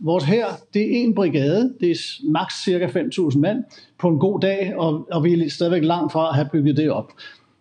[0.00, 3.64] Vores her, det er en brigade, det er maks cirka 5.000 mand
[3.98, 6.90] på en god dag, og, og vi er stadigvæk langt fra at have bygget det
[6.90, 7.12] op.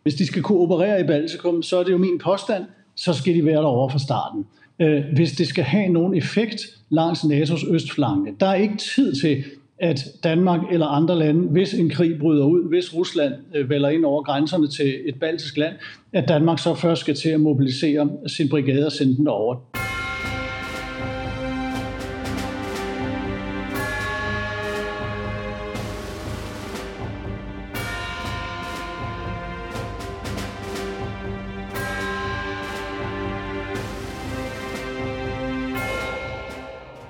[0.04, 2.64] Hvis de skal kunne operere i Baltikum, så er det jo min påstand,
[2.96, 4.46] så skal de være derovre fra starten.
[4.80, 8.36] Øh, hvis det skal have nogen effekt langs NATO's østflanke.
[8.40, 9.44] Der er ikke tid til,
[9.80, 14.06] at Danmark eller andre lande, hvis en krig bryder ud, hvis Rusland øh, vælger ind
[14.06, 15.76] over grænserne til et baltisk land,
[16.14, 19.85] at Danmark så først skal til at mobilisere sin brigade og sende den over.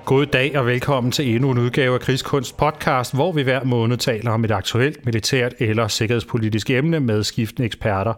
[0.06, 3.96] God dag og velkommen til endnu en udgave af Krigskunst podcast, hvor vi hver måned
[3.96, 8.14] taler om et aktuelt militært eller sikkerhedspolitisk emne med skiftende eksperter.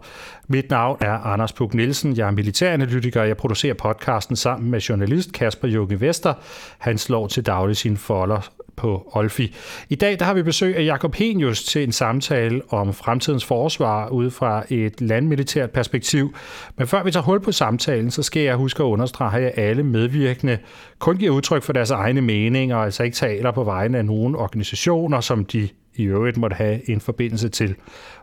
[0.47, 4.79] Mit navn er Anders Puk Nielsen, jeg er militæranalytiker, og jeg producerer podcasten sammen med
[4.79, 6.33] journalist Kasper Junge Vester.
[6.77, 9.55] Han slår til daglig sine folder på Olfi.
[9.89, 14.09] I dag der har vi besøg af Jakob Henius til en samtale om fremtidens forsvar
[14.09, 16.35] ud fra et landmilitært perspektiv.
[16.77, 19.83] Men før vi tager hul på samtalen, så skal jeg huske at understrege, at alle
[19.83, 20.57] medvirkende
[20.99, 24.35] kun giver udtryk for deres egne meninger, og altså ikke taler på vegne af nogen
[24.35, 27.75] organisationer, som de i øvrigt måtte have en forbindelse til.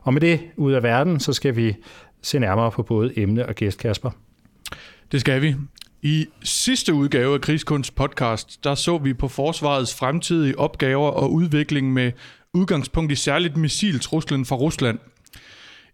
[0.03, 1.77] Og med det ud af verden, så skal vi
[2.23, 4.11] se nærmere på både emne og gæst, Kasper.
[5.13, 5.55] Det skal vi.
[6.07, 11.93] I sidste udgave af Krigskunst podcast, der så vi på forsvarets fremtidige opgaver og udvikling
[11.93, 12.13] med
[12.55, 14.99] udgangspunkt i særligt missiltruslen fra Rusland.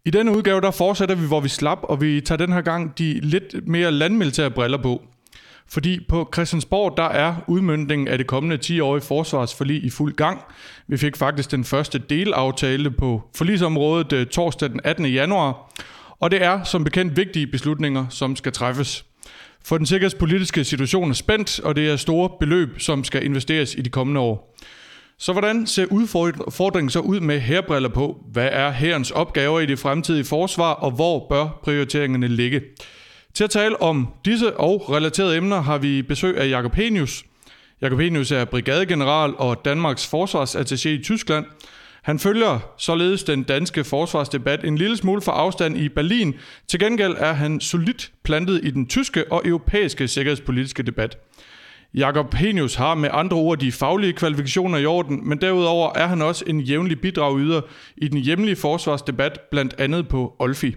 [0.05, 2.99] I denne udgave, der fortsætter vi, hvor vi slap, og vi tager den her gang
[2.99, 5.03] de lidt mere landmilitære briller på.
[5.69, 10.41] Fordi på Christiansborg, der er udmyndningen af det kommende 10-årige forsvarsforlig i fuld gang.
[10.89, 15.07] Vi fik faktisk den første delaftale på forlisområdet eh, torsdag den 18.
[15.07, 15.73] januar.
[16.21, 19.12] Og det er som bekendt vigtige beslutninger, som skal træffes.
[19.65, 23.81] For den sikkerhedspolitiske situation er spændt, og det er store beløb, som skal investeres i
[23.81, 24.57] de kommende år.
[25.19, 28.25] Så hvordan ser udfordringen så ud med herbriller på?
[28.33, 32.63] Hvad er herrens opgaver i det fremtidige forsvar, og hvor bør prioriteringerne ligge?
[33.35, 37.25] Til at tale om disse og relaterede emner har vi besøg af Jakob Henius.
[37.83, 41.47] Jakob Henius er brigadegeneral og Danmarks forsvarsattaché i Tyskland–
[42.03, 46.35] han følger således den danske forsvarsdebat en lille smule for afstand i Berlin.
[46.69, 51.19] Til gengæld er han solidt plantet i den tyske og europæiske sikkerhedspolitiske debat.
[51.95, 56.23] Jakob Henius har med andre ord de faglige kvalifikationer i orden, men derudover er han
[56.23, 57.61] også en jævnlig bidragyder
[57.97, 60.75] i den hjemlige forsvarsdebat, blandt andet på Olfi.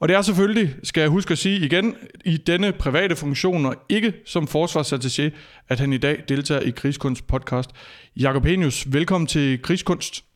[0.00, 3.74] Og det er selvfølgelig, skal jeg huske at sige igen, i denne private funktion og
[3.88, 5.30] ikke som forsvarsattaché,
[5.68, 7.70] at han i dag deltager i Krigskunst podcast.
[8.16, 10.31] Jakob Henius, velkommen til Krigskunst.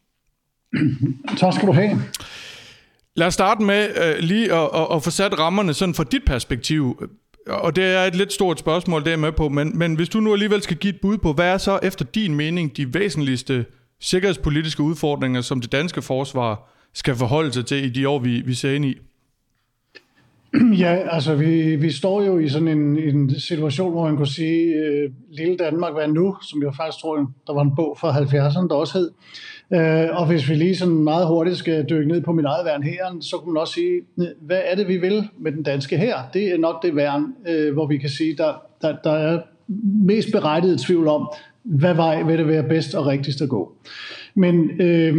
[1.38, 2.02] tak skal du have.
[3.16, 6.24] Lad os starte med uh, lige at, at, at få sat rammerne sådan fra dit
[6.26, 7.10] perspektiv.
[7.48, 10.20] Og det er et lidt stort spørgsmål, det er med på, men, men hvis du
[10.20, 13.64] nu alligevel skal give et bud på, hvad er så efter din mening de væsentligste
[14.00, 18.54] sikkerhedspolitiske udfordringer, som det danske forsvar skal forholde sig til i de år, vi, vi
[18.54, 18.94] ser ind i?
[20.84, 24.74] Ja, altså vi, vi står jo i sådan en, en situation, hvor man kunne sige,
[24.74, 26.36] øh, lille Danmark, hvad nu?
[26.42, 29.10] Som jeg faktisk tror, der var en bog fra 70'erne, der også hed.
[29.74, 32.82] Øh, og hvis vi lige sådan meget hurtigt skal dykke ned på mit eget værn
[32.82, 34.00] her, så kunne man også sige,
[34.40, 36.16] hvad er det, vi vil med den danske her?
[36.34, 38.52] Det er nok det værn, øh, hvor vi kan sige, der,
[38.82, 39.40] der, der er
[40.06, 41.28] mest berettiget tvivl om,
[41.66, 43.72] hvad vej vil det være bedst og rigtigst at gå.
[44.34, 45.14] Men øh,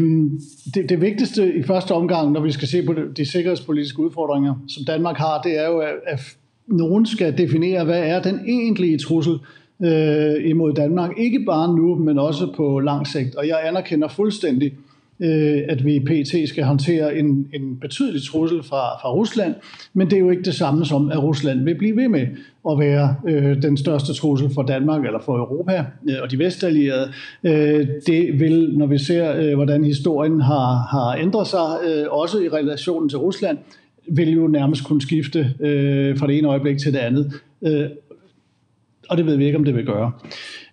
[0.73, 4.55] det, det vigtigste i første omgang, når vi skal se på de, de sikkerhedspolitiske udfordringer,
[4.67, 6.19] som Danmark har, det er jo, at, at
[6.67, 9.39] nogen skal definere, hvad er den egentlige trussel
[9.83, 11.11] øh, imod Danmark.
[11.17, 13.35] Ikke bare nu, men også på lang sigt.
[13.35, 14.73] Og jeg anerkender fuldstændig,
[15.19, 19.55] øh, at vi i PT skal håndtere en, en betydelig trussel fra, fra Rusland,
[19.93, 22.27] men det er jo ikke det samme som, at Rusland vil blive ved med
[22.69, 27.11] at være øh, den største trussel for Danmark eller for Europa øh, og de vestallierede.
[27.43, 32.39] Øh, det vil, når vi ser, øh, hvordan historien har, har ændret sig, øh, også
[32.39, 33.57] i relationen til Rusland,
[34.07, 37.33] vil jo nærmest kunne skifte øh, fra det ene øjeblik til det andet.
[37.61, 37.85] Øh,
[39.09, 40.11] og det ved vi ikke, om det vil gøre.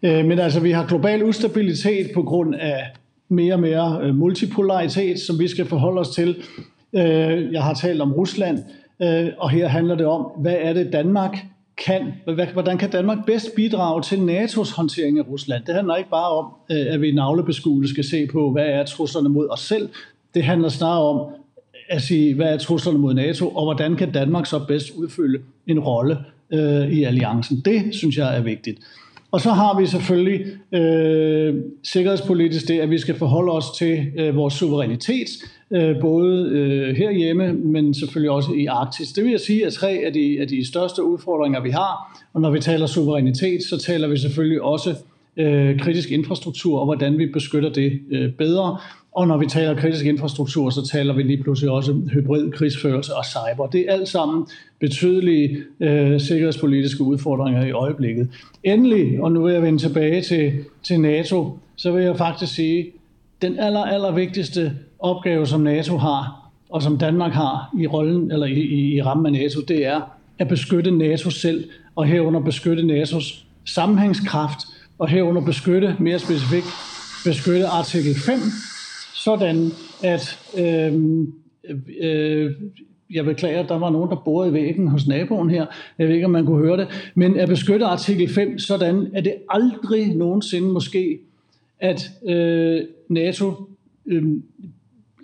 [0.03, 2.82] Øh, men altså, vi har global ustabilitet på grund af
[3.29, 6.37] mere og mere øh, multipolaritet, som vi skal forholde os til.
[6.93, 8.59] Øh, jeg har talt om Rusland,
[9.03, 11.37] øh, og her handler det om, hvad er det Danmark
[11.87, 12.12] kan,
[12.53, 15.65] hvordan kan Danmark bedst bidrage til NATO's håndtering af Rusland?
[15.65, 19.49] Det handler ikke bare om, at vi navlebeskuende skal se på, hvad er truslerne mod
[19.50, 19.88] os selv.
[20.35, 21.32] Det handler snarere om
[21.88, 25.81] at sige, hvad er truslerne mod NATO, og hvordan kan Danmark så bedst udfylde en
[25.81, 26.19] rolle
[26.50, 27.61] øh, i alliancen.
[27.65, 28.79] Det synes jeg er vigtigt.
[29.35, 30.41] Og så har vi selvfølgelig
[30.73, 35.29] øh, sikkerhedspolitisk det, at vi skal forholde os til øh, vores suverænitet,
[35.71, 39.13] øh, både øh, herhjemme, men selvfølgelig også i Arktis.
[39.13, 42.23] Det vil jeg sige er tre af de, af de største udfordringer, vi har.
[42.33, 44.95] Og når vi taler suverænitet, så taler vi selvfølgelig også
[45.37, 48.79] øh, kritisk infrastruktur, og hvordan vi beskytter det øh, bedre.
[49.13, 53.25] Og når vi taler kritisk infrastruktur, så taler vi lige pludselig også hybrid krigsførelse og
[53.25, 53.67] cyber.
[53.67, 54.47] Det er alt sammen
[54.81, 58.29] betydelige øh, sikkerhedspolitiske udfordringer i øjeblikket.
[58.65, 60.53] Endelig, og nu vil jeg vende tilbage til,
[60.83, 62.87] til NATO, så vil jeg faktisk sige,
[63.43, 68.47] den aller, aller vigtigste opgave, som NATO har, og som Danmark har i rollen eller
[68.47, 70.01] i, i, i rammen af NATO, det er
[70.39, 71.65] at beskytte NATO selv,
[71.97, 74.59] og herunder beskytte NATO's sammenhængskraft,
[74.99, 76.67] og herunder beskytte, mere specifikt,
[77.25, 78.38] beskytte artikel 5,
[79.14, 79.70] sådan
[80.02, 80.93] at øh,
[82.00, 82.52] øh,
[83.11, 85.67] jeg beklager, at der var nogen, der borede i væggen hos naboen her.
[85.99, 87.12] Jeg ved ikke, om man kunne høre det.
[87.14, 91.19] Men at beskytte artikel 5, sådan at det aldrig nogensinde måske,
[91.81, 93.52] at øh, NATO
[94.06, 94.25] øh,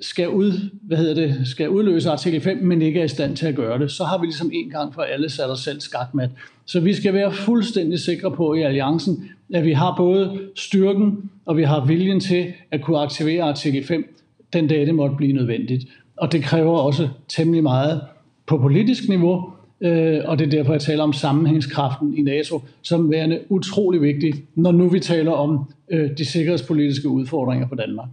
[0.01, 3.47] skal, ud, hvad hedder det, skal udløse artikel 5, men ikke er i stand til
[3.47, 6.31] at gøre det, så har vi ligesom en gang for alle sat os selv skakmat.
[6.65, 11.57] Så vi skal være fuldstændig sikre på i alliancen, at vi har både styrken, og
[11.57, 14.17] vi har viljen til at kunne aktivere artikel 5,
[14.53, 15.85] den dag det måtte blive nødvendigt.
[16.17, 18.01] Og det kræver også temmelig meget
[18.47, 23.11] på politisk niveau, øh, og det er derfor, jeg taler om sammenhængskraften i NATO, som
[23.11, 28.09] værende utrolig vigtig, når nu vi taler om øh, de sikkerhedspolitiske udfordringer for Danmark.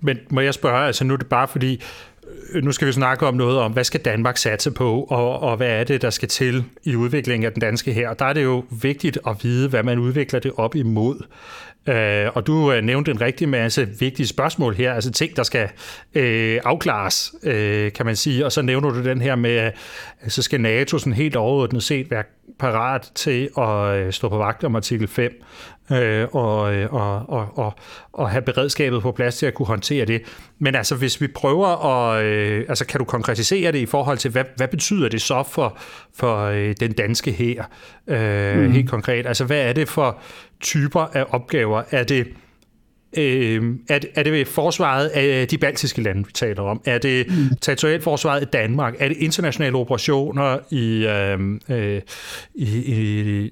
[0.00, 1.80] Men må jeg spørge, altså nu er det bare fordi,
[2.62, 5.68] nu skal vi snakke om noget om, hvad skal Danmark satse på, og, og hvad
[5.68, 8.14] er det, der skal til i udviklingen af den danske her.
[8.14, 11.24] Der er det jo vigtigt at vide, hvad man udvikler det op imod.
[11.86, 15.68] Øh, og du øh, nævnte en rigtig masse vigtige spørgsmål her, altså ting, der skal
[16.14, 18.44] øh, afklares, øh, kan man sige.
[18.44, 19.74] Og så nævner du den her med, at
[20.28, 22.24] så skal NATO sådan helt overordnet set være
[22.58, 25.42] parat til at øh, stå på vagt om artikel 5
[25.90, 27.74] øh, og, øh, og, og, og,
[28.12, 30.22] og have beredskabet på plads til at kunne håndtere det.
[30.58, 32.24] Men altså, hvis vi prøver at...
[32.24, 35.78] Øh, altså, kan du konkretisere det i forhold til, hvad, hvad betyder det så for,
[36.14, 37.64] for øh, den danske her
[38.06, 38.72] øh, mm.
[38.72, 39.26] helt konkret?
[39.26, 40.18] Altså, hvad er det for
[40.60, 41.82] typer af opgaver?
[41.90, 42.26] Er det Øh,
[43.16, 46.80] er, det, er det forsvaret af de baltiske lande, vi taler om?
[46.84, 47.56] Er det mm.
[47.60, 48.94] territorialt forsvaret i Danmark?
[48.98, 52.00] Er det internationale operationer i, øh, øh,
[52.54, 53.50] i, i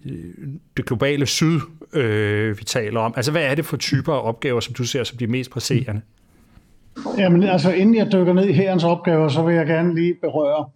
[0.77, 1.61] det globale syd,
[1.93, 3.15] øh, vi taler om?
[3.17, 6.01] Altså, hvad er det for typer af opgaver, som du ser som de mest presserende?
[7.19, 10.69] Jamen, altså, inden jeg dykker ned i herrens opgaver, så vil jeg gerne lige berøre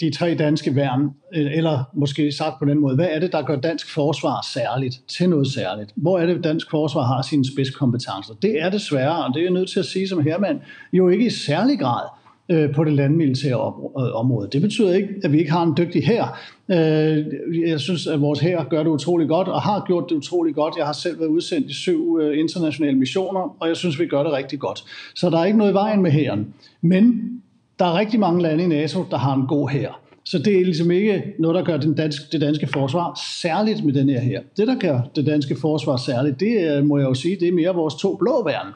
[0.00, 3.42] de tre danske værn, øh, eller måske sagt på den måde, hvad er det, der
[3.42, 5.92] gør dansk forsvar særligt til noget særligt?
[5.96, 8.34] Hvor er det, dansk forsvar har sine spidskompetencer?
[8.42, 10.60] Det er desværre, og det er jeg nødt til at sige som hermand,
[10.92, 12.08] jo ikke i særlig grad
[12.48, 14.48] øh, på det landmilitære øh, område.
[14.52, 16.40] Det betyder ikke, at vi ikke har en dygtig hær.
[16.70, 17.26] Øh,
[17.68, 20.74] jeg synes, at vores hær gør det utrolig godt, og har gjort det utrolig godt.
[20.78, 24.22] Jeg har selv været udsendt i syv øh, internationale missioner, og jeg synes, vi gør
[24.22, 24.84] det rigtig godt.
[25.14, 26.54] Så der er ikke noget i vejen med hæren.
[26.80, 27.32] Men
[27.78, 30.00] der er rigtig mange lande i NATO, der har en god hær.
[30.24, 33.94] Så det er ligesom ikke noget, der gør den danske, det danske forsvar særligt med
[33.94, 34.40] den her her.
[34.56, 37.52] Det, der gør det danske forsvar særligt, det øh, må jeg jo sige, det er
[37.52, 38.66] mere vores to blå værn.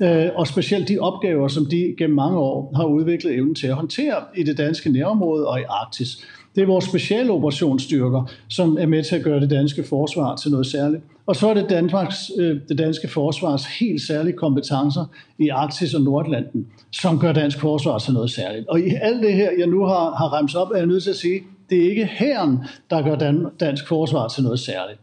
[0.00, 3.74] Øh, og specielt de opgaver, som de gennem mange år har udviklet evnen til at
[3.74, 6.26] håndtere i det danske nærområde og i Arktis.
[6.54, 10.50] Det er vores speciale operationsstyrker, som er med til at gøre det danske forsvar til
[10.50, 11.02] noget særligt.
[11.26, 15.04] Og så er det, Danmarks, øh, det danske forsvars helt særlige kompetencer
[15.38, 18.68] i Arktis og Nordlanden, som gør dansk forsvar til noget særligt.
[18.68, 21.10] Og i alt det her, jeg nu har, har remt op, er jeg nødt til
[21.10, 22.58] at sige, det er ikke herren,
[22.90, 25.00] der gør dan, dansk forsvar til noget særligt.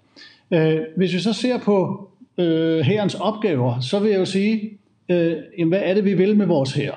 [0.52, 2.08] Øh, hvis vi så ser på
[2.38, 4.78] øh, herrens opgaver, så vil jeg jo sige,
[5.10, 6.94] øh, jamen, hvad er det, vi vil med vores her?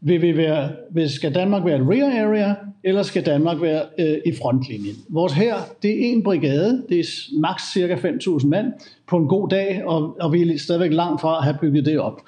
[0.00, 4.32] Vil vi være, skal Danmark være et rear area, eller skal Danmark være øh, i
[4.32, 4.96] frontlinjen?
[5.08, 7.04] Vores her, det er en brigade, det er
[7.40, 8.72] maks cirka 5.000 mand
[9.08, 12.00] på en god dag, og, og vi er stadigvæk langt fra at have bygget det
[12.00, 12.22] op.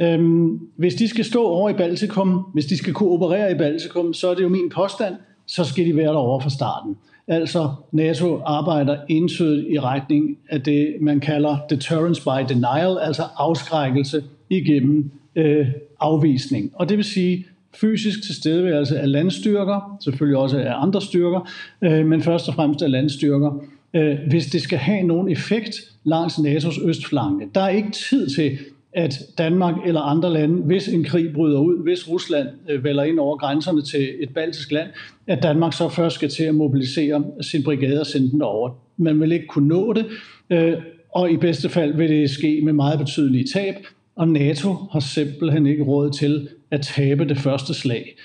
[0.00, 4.14] Øhm, hvis de skal stå over i Baltikum, hvis de skal kunne operere i Baltikum,
[4.14, 5.14] så er det jo min påstand,
[5.46, 6.96] så skal de være derovre fra starten.
[7.28, 14.22] Altså NATO arbejder entydigt i retning af det, man kalder deterrence by denial, altså afskrækkelse
[14.50, 15.66] igennem øh,
[16.00, 16.70] afvisning.
[16.74, 21.50] Og det vil sige fysisk tilstedeværelse af landstyrker, selvfølgelig også af andre styrker,
[21.82, 23.64] øh, men først og fremmest af landstyrker,
[23.94, 27.48] øh, hvis det skal have nogen effekt langs NATO's østflanke.
[27.54, 28.58] Der er ikke tid til,
[28.96, 33.18] at Danmark eller andre lande, hvis en krig bryder ud, hvis Rusland øh, vælger ind
[33.18, 34.88] over grænserne til et baltisk land,
[35.26, 38.70] at Danmark så først skal til at mobilisere sin brigade og sende den over.
[38.96, 40.06] Man vil ikke kunne nå det,
[40.50, 40.74] øh,
[41.14, 43.74] og i bedste fald vil det ske med meget betydelige tab,
[44.16, 48.16] og NATO har simpelthen ikke råd til at tabe det første slag.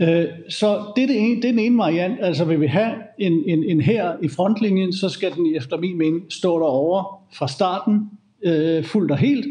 [0.00, 2.18] Øh, så det er, det, ene, det er den ene variant.
[2.20, 5.98] Altså vil vi have en, en, en her i frontlinjen, så skal den efter min
[5.98, 7.04] mening stå derovre
[7.34, 8.10] fra starten,
[8.44, 9.46] øh, fuldt og helt.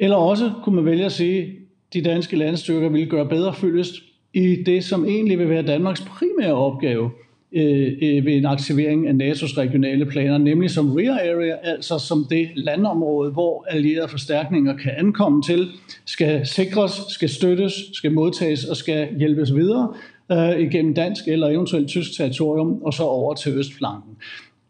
[0.00, 1.48] Eller også kunne man vælge at sige, at
[1.92, 3.94] de danske landstyrker vil gøre bedre fyldest
[4.34, 7.10] i det, som egentlig vil være Danmarks primære opgave,
[7.52, 12.26] øh, øh, ved en aktivering af NATO's regionale planer, nemlig som rear area, altså som
[12.30, 15.68] det landområde, hvor allierede forstærkninger kan ankomme til,
[16.04, 19.94] skal sikres, skal støttes, skal modtages og skal hjælpes videre
[20.32, 24.16] øh, igennem dansk eller eventuelt tysk territorium, og så over til østflanken.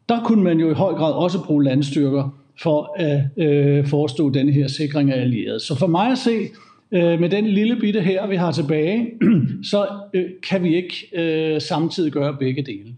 [0.09, 4.53] Der kunne man jo i høj grad også bruge landstyrker for at øh, forestå denne
[4.53, 5.61] her sikring af allierede.
[5.61, 6.49] Så for mig at se,
[6.93, 9.11] øh, med den lille bitte her, vi har tilbage,
[9.71, 12.95] så øh, kan vi ikke øh, samtidig gøre begge dele.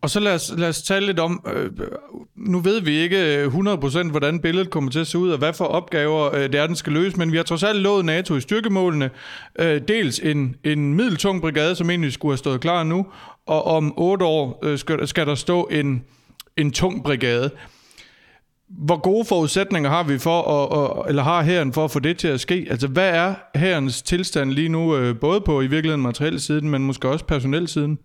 [0.00, 1.70] Og så lad os, lad os tale lidt om, øh,
[2.36, 5.52] nu ved vi ikke øh, 100% hvordan billedet kommer til at se ud, og hvad
[5.52, 8.36] for opgaver øh, det er, den skal løse, men vi har trods alt lovet NATO
[8.36, 9.10] i styrkemålene,
[9.58, 13.06] øh, dels en, en middeltung brigade, som egentlig skulle have stået klar nu,
[13.46, 16.04] og om otte år øh, skal, skal der stå en,
[16.56, 17.50] en tung brigade.
[18.68, 22.18] Hvor gode forudsætninger har vi for, at, at, eller har herren for at få det
[22.18, 22.66] til at ske?
[22.70, 26.82] Altså, hvad er herrens tilstand lige nu, øh, både på i virkeligheden materielle siden, men
[26.82, 27.98] måske også personel siden?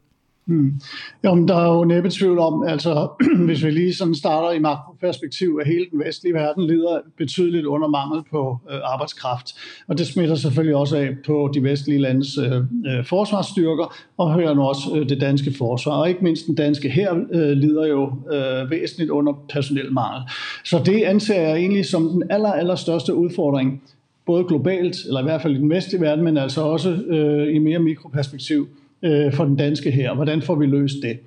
[0.51, 0.81] Hmm.
[1.23, 3.07] Jamen, der er jo næppe tvivl om, altså
[3.47, 7.87] hvis vi lige sådan starter i makroperspektiv, at hele den vestlige verden lider betydeligt under
[7.87, 9.47] mangel på øh, arbejdskraft.
[9.87, 14.53] Og det smitter selvfølgelig også af på de vestlige landes øh, øh forsvarsstyrker, og hører
[14.53, 15.91] nu også øh, det danske forsvar.
[15.91, 20.21] Og ikke mindst den danske her øh, lider jo øh, væsentligt under personelmangel.
[20.63, 23.81] Så det anser jeg egentlig som den aller, aller største udfordring,
[24.25, 27.57] både globalt, eller i hvert fald i den vestlige verden, men altså også øh, i
[27.57, 28.67] mere mikroperspektiv
[29.03, 30.15] øh, for den danske her.
[30.15, 31.19] Hvordan får vi løst det?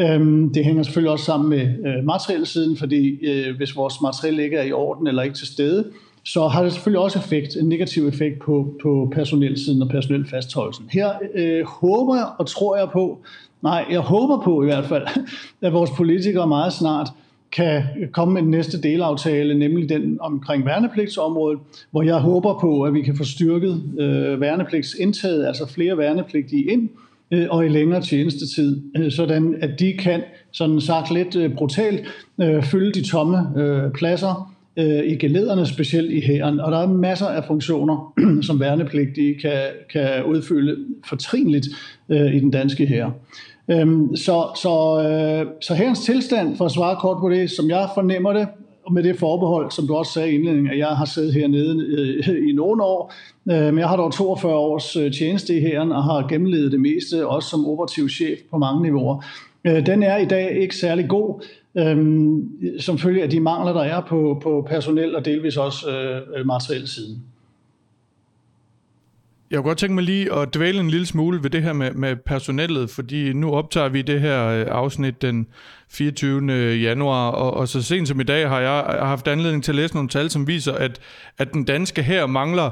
[0.00, 4.56] Øhm, det hænger selvfølgelig også sammen med øh, materielsiden, fordi øh, hvis vores materiel ikke
[4.56, 5.84] er i orden eller ikke til stede,
[6.24, 10.88] så har det selvfølgelig også effekt, en negativ effekt på, på personelsiden og personelfastholdelsen.
[10.92, 13.18] Her øh, håber jeg og tror jeg på,
[13.62, 15.06] nej, jeg håber på i hvert fald,
[15.62, 17.08] at vores politikere meget snart
[17.52, 17.82] kan
[18.12, 21.58] komme med den næste delaftale, nemlig den omkring værnepligtsområdet,
[21.90, 26.88] hvor jeg håber på, at vi kan få styrket øh, værnepligtsindtaget, altså flere værnepligtige ind,
[27.30, 30.22] øh, og i længere tjenestetid, øh, sådan at de kan,
[30.52, 32.00] sådan sagt lidt øh, brutalt,
[32.40, 36.60] øh, fylde de tomme øh, pladser øh, i gelederne, specielt i hæren.
[36.60, 38.14] Og der er masser af funktioner,
[38.46, 39.60] som værnepligtige kan,
[39.92, 40.76] kan udfylde
[41.08, 41.66] fortrinligt
[42.08, 43.10] øh, i den danske hær.
[43.68, 47.88] Øhm, så, så, øh, så herrens tilstand, for at svare kort på det, som jeg
[47.94, 48.48] fornemmer det,
[48.84, 51.86] og med det forbehold, som du også sagde i indledningen, at jeg har siddet hernede
[51.86, 53.12] øh, i nogle år,
[53.50, 56.80] øh, men jeg har dog 42 års øh, tjeneste i herren og har gennemlevet det
[56.80, 59.24] meste, også som operativ chef på mange niveauer.
[59.64, 61.44] Øh, den er i dag ikke særlig god,
[61.78, 61.96] øh,
[62.80, 66.88] som følge af de mangler, der er på, på personel og delvis også øh, materiel
[66.88, 67.22] siden.
[69.50, 71.92] Jeg kunne godt tænke mig lige at dvæle en lille smule ved det her med,
[71.92, 75.46] med personellet, fordi nu optager vi det her øh, afsnit den
[75.90, 76.74] 24.
[76.74, 79.94] januar, og, og så sent som i dag har jeg haft anledning til at læse
[79.94, 81.00] nogle tal, som viser, at,
[81.38, 82.70] at den danske her mangler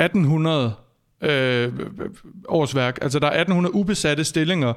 [0.00, 0.72] 1800
[1.22, 1.72] øh,
[2.48, 2.98] årsværk.
[3.02, 4.72] Altså der er 1800 ubesatte stillinger.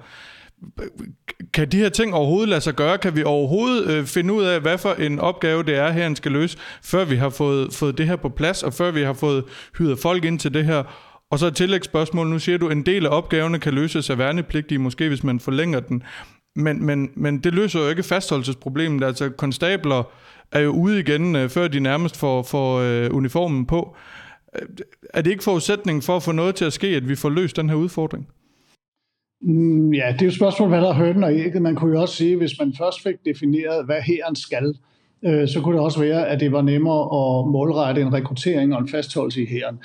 [1.54, 2.98] Kan de her ting overhovedet lade sig gøre?
[2.98, 6.32] Kan vi overhovedet øh, finde ud af, hvad for en opgave det er, her skal
[6.32, 9.44] løse, før vi har fået, fået det her på plads, og før vi har fået
[9.78, 10.84] hyret folk ind til det her?
[11.32, 12.28] Og så et tillægsspørgsmål.
[12.28, 15.40] Nu siger du, at en del af opgaverne kan løses af værnepligtige, måske hvis man
[15.40, 16.04] forlænger den.
[16.56, 19.04] Men, men, men det løser jo ikke fastholdelsesproblemet.
[19.04, 20.04] Altså konstabler
[20.52, 23.96] er jo ude igen, øh, før de nærmest får, får øh, uniformen på.
[24.56, 24.68] Øh,
[25.14, 27.56] er det ikke forudsætningen for at få noget til at ske, at vi får løst
[27.56, 28.28] den her udfordring?
[29.42, 31.62] Mm, ja, det er jo et spørgsmål, hvad der er hønnen og ægget.
[31.62, 34.76] Man kunne jo også sige, hvis man først fik defineret, hvad herren skal,
[35.24, 38.82] øh, så kunne det også være, at det var nemmere at målrette en rekruttering og
[38.82, 39.80] en fastholdelse i hæren.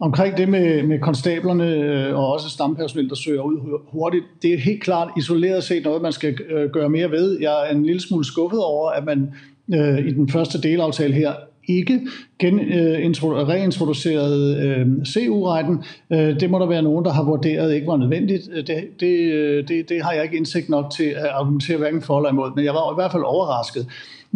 [0.00, 4.58] Omkring det med, med konstablerne øh, og også stampersonel, der søger ud hurtigt, det er
[4.58, 7.40] helt klart isoleret set noget, man skal øh, gøre mere ved.
[7.40, 9.34] Jeg er en lille smule skuffet over, at man
[9.74, 11.32] øh, i den første delaftale her
[11.68, 12.00] ikke
[12.38, 15.84] gen, øh, reintroduceret øh, CU-retten.
[16.12, 18.48] Øh, det må der være nogen, der har vurderet ikke var nødvendigt.
[18.52, 22.02] Øh, det, det, øh, det, det har jeg ikke indsigt nok til at argumentere hverken
[22.02, 23.86] for eller imod, men jeg var i hvert fald overrasket.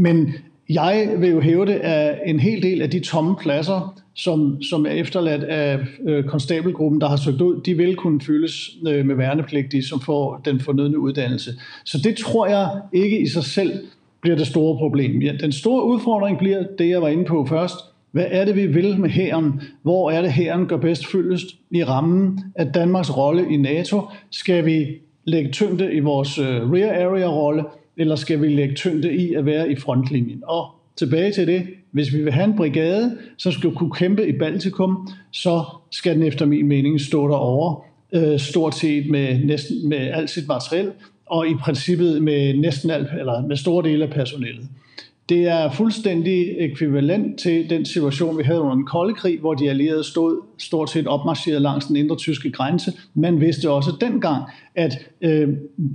[0.00, 0.34] Men
[0.68, 4.86] jeg vil jo hæve det, at en hel del af de tomme pladser, som, som
[4.86, 5.78] er efterladt af
[6.08, 10.40] øh, konstabelgruppen, der har søgt ud, de vil kunne fyldes øh, med værnepligtige, som får
[10.44, 11.50] den fornødne uddannelse.
[11.84, 13.72] Så det tror jeg ikke i sig selv
[14.20, 15.22] bliver det store problem.
[15.22, 17.76] Ja, den store udfordring bliver det, jeg var inde på først.
[18.12, 19.60] Hvad er det, vi vil med hæren?
[19.82, 24.02] Hvor er det, hæren gør bedst fyldest i rammen af Danmarks rolle i NATO?
[24.30, 24.86] Skal vi
[25.24, 27.64] lægge tyngde i vores øh, rear area-rolle,
[28.00, 30.42] eller skal vi lægge tyngde i at være i frontlinjen?
[30.46, 30.66] Og
[30.96, 35.08] tilbage til det, hvis vi vil have en brigade, som skal kunne kæmpe i Baltikum,
[35.32, 40.30] så skal den efter min mening stå derovre, øh, stort set med, næsten, med alt
[40.30, 40.92] sit materiel,
[41.26, 44.68] og i princippet med næsten alt, eller med store dele af personellet.
[45.30, 49.70] Det er fuldstændig ekvivalent til den situation, vi havde under den kolde krig, hvor de
[49.70, 52.92] allierede stod stort set opmarcheret langs den indre tyske grænse.
[53.14, 54.44] Man vidste også dengang,
[54.74, 55.48] at øh,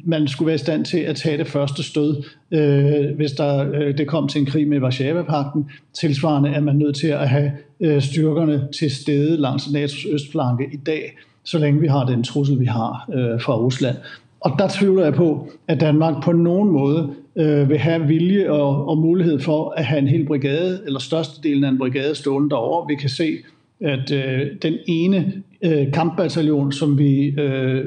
[0.05, 3.97] man skulle være i stand til at tage det første stød, øh, hvis der, øh,
[3.97, 5.69] det kom til en krig med Varsava-pakten.
[5.93, 10.77] Tilsvarende er man nødt til at have øh, styrkerne til stede langs NATO's østflanke i
[10.77, 13.95] dag, så længe vi har den trussel, vi har øh, fra Rusland.
[14.39, 18.87] Og der tvivler jeg på, at Danmark på nogen måde øh, vil have vilje og,
[18.87, 22.87] og mulighed for at have en hel brigade, eller størstedelen af en brigade stående derovre.
[22.87, 23.37] Vi kan se,
[23.81, 27.85] at øh, den ene øh, kampbataljon, som vi øh,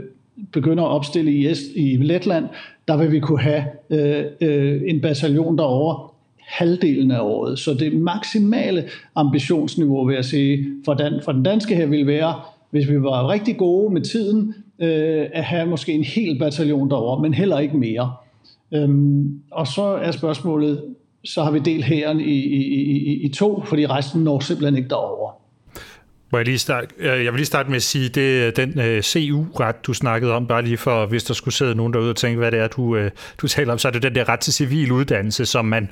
[0.53, 2.45] begynder at opstille i, Est, i Letland,
[2.89, 7.59] der vil vi kunne have øh, øh, en bataljon derovre halvdelen af året.
[7.59, 12.35] Så det maksimale ambitionsniveau, vil jeg sige, for den, for den danske her vil være,
[12.71, 17.23] hvis vi var rigtig gode med tiden, øh, at have måske en hel bataljon derovre,
[17.23, 18.13] men heller ikke mere.
[18.73, 20.95] Øhm, og så er spørgsmålet,
[21.25, 24.89] så har vi delt hæren i, i, i, i to, fordi resten når simpelthen ikke
[24.89, 25.38] derover.
[26.31, 28.97] Må jeg, lige starte, øh, jeg vil lige starte med at sige, det den øh,
[28.97, 32.17] uh, CU-ret, du snakkede om, bare lige for, hvis der skulle sidde nogen derude og
[32.17, 33.05] tænke, hvad det er, du, uh,
[33.39, 35.91] du taler om, så er det den der ret til civil uddannelse, som man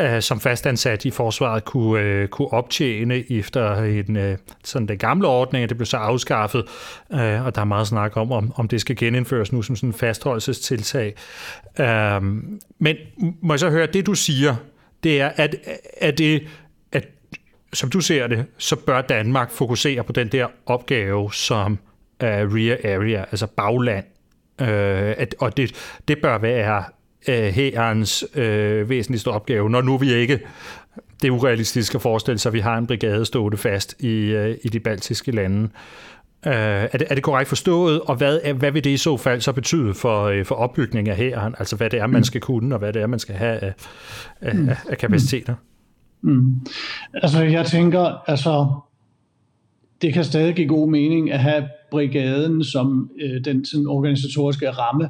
[0.00, 4.22] uh, som fastansat i forsvaret kunne, uh, kunne optjene efter en, uh,
[4.64, 6.64] sådan den gamle ordning, og det blev så afskaffet,
[7.10, 9.88] uh, og der er meget snak om, om, om det skal genindføres nu som sådan
[9.88, 11.14] en fastholdelsestiltag.
[11.78, 12.24] Uh,
[12.78, 12.96] men
[13.42, 14.56] må jeg så høre, det du siger,
[15.02, 15.56] det er, at,
[16.00, 16.42] at det
[17.74, 21.72] som du ser det, så bør Danmark fokusere på den der opgave som
[22.22, 24.04] uh, rear area, altså bagland.
[24.60, 25.72] Uh, at, og det,
[26.08, 26.84] det bør være
[27.28, 30.40] uh, hærens uh, væsentligste opgave, når nu vi ikke
[31.22, 34.50] det er urealistisk at forestille sig, at vi har en brigade stående fast i, uh,
[34.62, 35.62] i de baltiske lande.
[36.46, 39.40] Uh, er, det, er det korrekt forstået, og hvad, hvad vil det i så fald
[39.40, 41.54] så betyde for, uh, for opbygning af hæren?
[41.58, 42.24] Altså hvad det er, man mm.
[42.24, 43.74] skal kunne, og hvad det er, man skal have af,
[44.40, 45.54] af, af kapaciteter?
[45.54, 45.73] Mm.
[46.24, 46.54] Mm.
[47.14, 48.66] Altså, jeg tænker, altså,
[50.02, 55.08] det kan stadig give god mening at have brigaden som øh, den sådan, organisatoriske ramme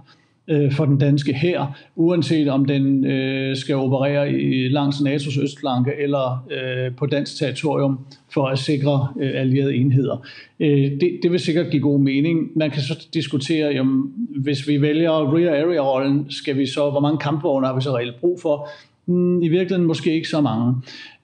[0.48, 5.90] øh, for den danske hær, uanset om den øh, skal operere i, langs NATO's østflanke
[5.98, 7.98] eller øh, på dansk territorium
[8.34, 10.26] for at sikre øh, allierede enheder.
[10.60, 12.50] Øh, det, det vil sikkert give god mening.
[12.56, 14.12] Man kan så diskutere, jamen,
[14.42, 18.20] hvis vi vælger rear area-rollen, skal vi så, hvor mange kampvogne har vi så reelt
[18.20, 18.68] brug for?
[19.06, 20.74] Mm, I virkeligheden måske ikke så mange.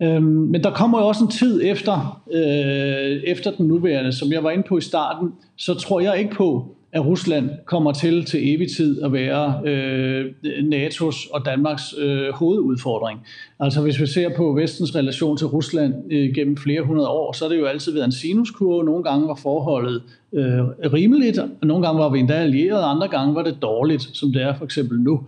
[0.03, 4.45] Øhm, men der kommer jo også en tid efter, øh, efter den nuværende, som jeg
[4.45, 8.55] var inde på i starten, så tror jeg ikke på, at Rusland kommer til til
[8.55, 13.21] evig tid at være øh, NATO's og Danmarks øh, hovedudfordring.
[13.61, 17.45] Altså hvis vi ser på vestens relation til Rusland øh, gennem flere hundrede år, så
[17.45, 18.85] er det jo altid været en sinuskurve.
[18.85, 23.09] Nogle gange var forholdet øh, rimeligt, og nogle gange var vi endda allieret, og andre
[23.09, 25.21] gange var det dårligt, som det er for eksempel nu.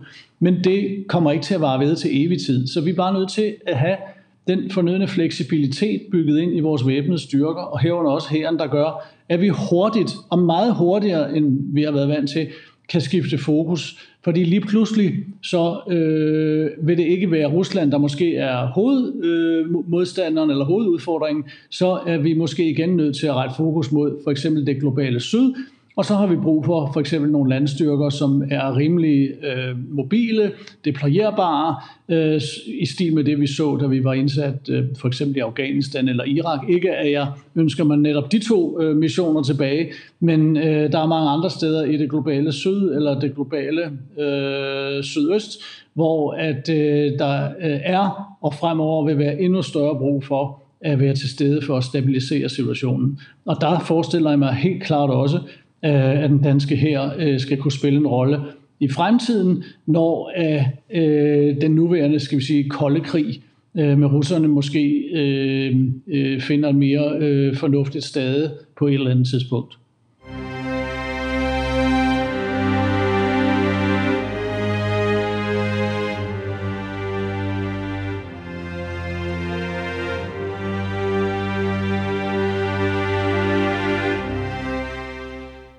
[0.43, 2.67] Men det kommer ikke til at vare ved til evig tid.
[2.67, 3.97] Så vi er bare nødt til at have
[4.47, 9.09] den fornødne fleksibilitet bygget ind i vores væbnede styrker, og herunder også hæren, der gør,
[9.29, 12.47] at vi hurtigt, og meget hurtigere end vi har været vant til,
[12.89, 14.09] kan skifte fokus.
[14.23, 20.53] Fordi lige pludselig, så øh, vil det ikke være Rusland, der måske er hovedmodstanderen øh,
[20.53, 24.65] eller hovedudfordringen, så er vi måske igen nødt til at rette fokus mod for eksempel
[24.67, 25.53] det globale syd,
[25.95, 30.51] og så har vi brug for for eksempel nogle landstyrker, som er rimelig øh, mobile,
[30.85, 31.75] deployerbare,
[32.09, 35.39] øh, i stil med det, vi så, da vi var indsat øh, for eksempel i
[35.39, 36.59] Afghanistan eller Irak.
[36.69, 41.07] Ikke at jeg ønsker man netop de to øh, missioner tilbage, men øh, der er
[41.07, 43.81] mange andre steder i det globale syd eller det globale
[44.19, 45.61] øh, sydøst,
[45.93, 50.99] hvor at øh, der øh, er og fremover vil være endnu større brug for at
[50.99, 53.19] være til stede for at stabilisere situationen.
[53.45, 55.39] Og der forestiller jeg mig helt klart også,
[55.85, 58.39] Øh, at den danske her øh, skal kunne spille en rolle
[58.79, 60.63] i fremtiden, når øh,
[61.01, 63.41] øh den nuværende, skal vi sige, kolde krig
[63.77, 69.77] øh, med russerne måske øh, finder mere fornuftigt sted på et eller andet tidspunkt.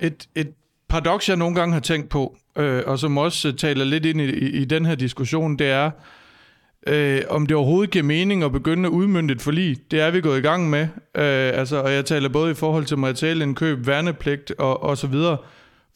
[0.04, 0.52] Et, et
[0.88, 4.20] paradoks, jeg nogle gange har tænkt på, øh, og som også øh, taler lidt ind
[4.20, 5.90] i, i, i den her diskussion, det er,
[6.86, 9.76] øh, om det overhovedet giver mening at begynde at udmynde et forlig.
[9.90, 10.80] Det er vi gået i gang med.
[11.14, 15.36] Øh, altså, og jeg taler både i forhold til materielindkøb, værnepligt og, og så videre.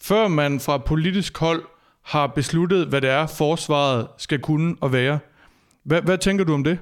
[0.02, 1.62] Før man fra politisk hold
[2.02, 5.18] har besluttet, hvad det er, forsvaret skal kunne og være.
[5.84, 6.78] Hvad, hvad tænker du om det?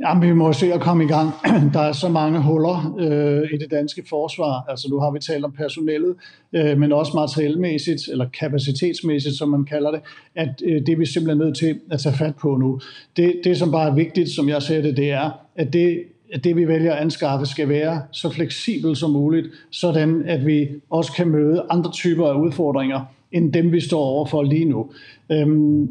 [0.00, 1.30] Jamen, vi må se at komme i gang.
[1.74, 4.64] Der er så mange huller øh, i det danske forsvar.
[4.68, 6.14] Altså, nu har vi talt om personellet,
[6.52, 10.00] øh, men også materielmæssigt, eller kapacitetsmæssigt, som man kalder det,
[10.34, 12.80] at øh, det er vi simpelthen nødt til at tage fat på nu.
[13.16, 16.02] Det, det som bare er vigtigt, som jeg ser det, det er, at det,
[16.32, 20.68] at det vi vælger at anskaffe, skal være så fleksibelt som muligt, sådan at vi
[20.90, 23.00] også kan møde andre typer af udfordringer,
[23.32, 24.90] end dem vi står overfor lige nu.
[25.32, 25.90] Øhm,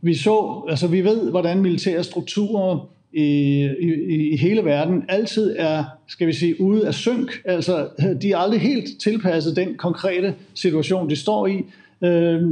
[0.00, 5.84] vi så, altså vi ved, hvordan militære strukturer i, i, i hele verden altid er,
[6.08, 7.40] skal vi sige, ude af synk.
[7.44, 7.88] Altså,
[8.22, 11.64] de er aldrig helt tilpasset den konkrete situation, de står i.
[12.04, 12.42] Øh,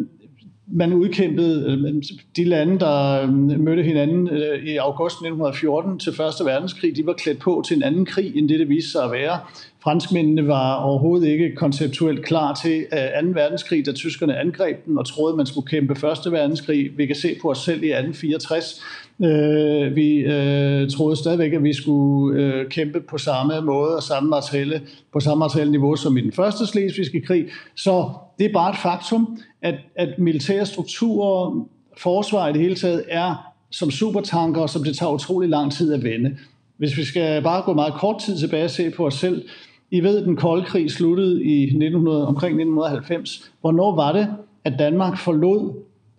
[0.69, 2.03] man udkæmpede øh,
[2.37, 7.13] de lande, der øh, mødte hinanden øh, i august 1914 til Første Verdenskrig, de var
[7.13, 9.39] klædt på til en anden krig, end det det viste sig at være.
[9.83, 12.97] Franskmændene var overhovedet ikke konceptuelt klar til 2.
[13.27, 16.99] verdenskrig, da tyskerne angreb den og troede, man skulle kæmpe Første Verdenskrig.
[16.99, 18.83] Vi kan se på os selv i 1864.
[19.25, 24.31] Øh, vi øh, troede stadigvæk, at vi skulle øh, kæmpe på samme måde og samme
[24.31, 27.47] materielle, på samme materielle niveau som i den første slesvigske krig.
[27.77, 33.05] Så det er bare et faktum, at, at militære strukturer, forsvar i det hele taget,
[33.09, 36.37] er som supertanker, som det tager utrolig lang tid at vende.
[36.77, 39.49] Hvis vi skal bare gå meget kort tid tilbage og se på os selv,
[39.91, 43.51] I ved, at den kolde krig sluttede i 1900, omkring 1990.
[43.61, 44.29] Hvornår var det,
[44.65, 45.75] at Danmark forlod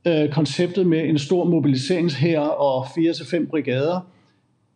[0.07, 3.99] øh, konceptet med en stor mobiliseringshær og 4-5 brigader?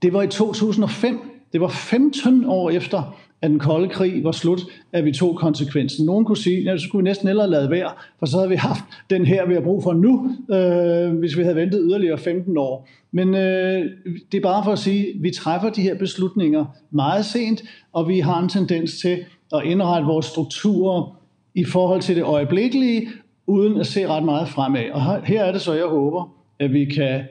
[0.01, 1.19] Det var i 2005.
[1.53, 6.05] Det var 15 år efter, at den kolde krig var slut, at vi tog konsekvensen.
[6.05, 8.55] Nogen kunne sige, at så skulle vi næsten hellere lade være, for så havde vi
[8.55, 12.57] haft den her, vi har brug for nu, øh, hvis vi havde ventet yderligere 15
[12.57, 12.87] år.
[13.11, 13.85] Men øh,
[14.31, 18.07] det er bare for at sige, at vi træffer de her beslutninger meget sent, og
[18.07, 19.17] vi har en tendens til
[19.55, 21.17] at indrette vores strukturer
[21.55, 23.07] i forhold til det øjeblikkelige,
[23.47, 24.89] uden at se ret meget fremad.
[24.91, 27.23] Og her er det så, jeg håber, at vi kan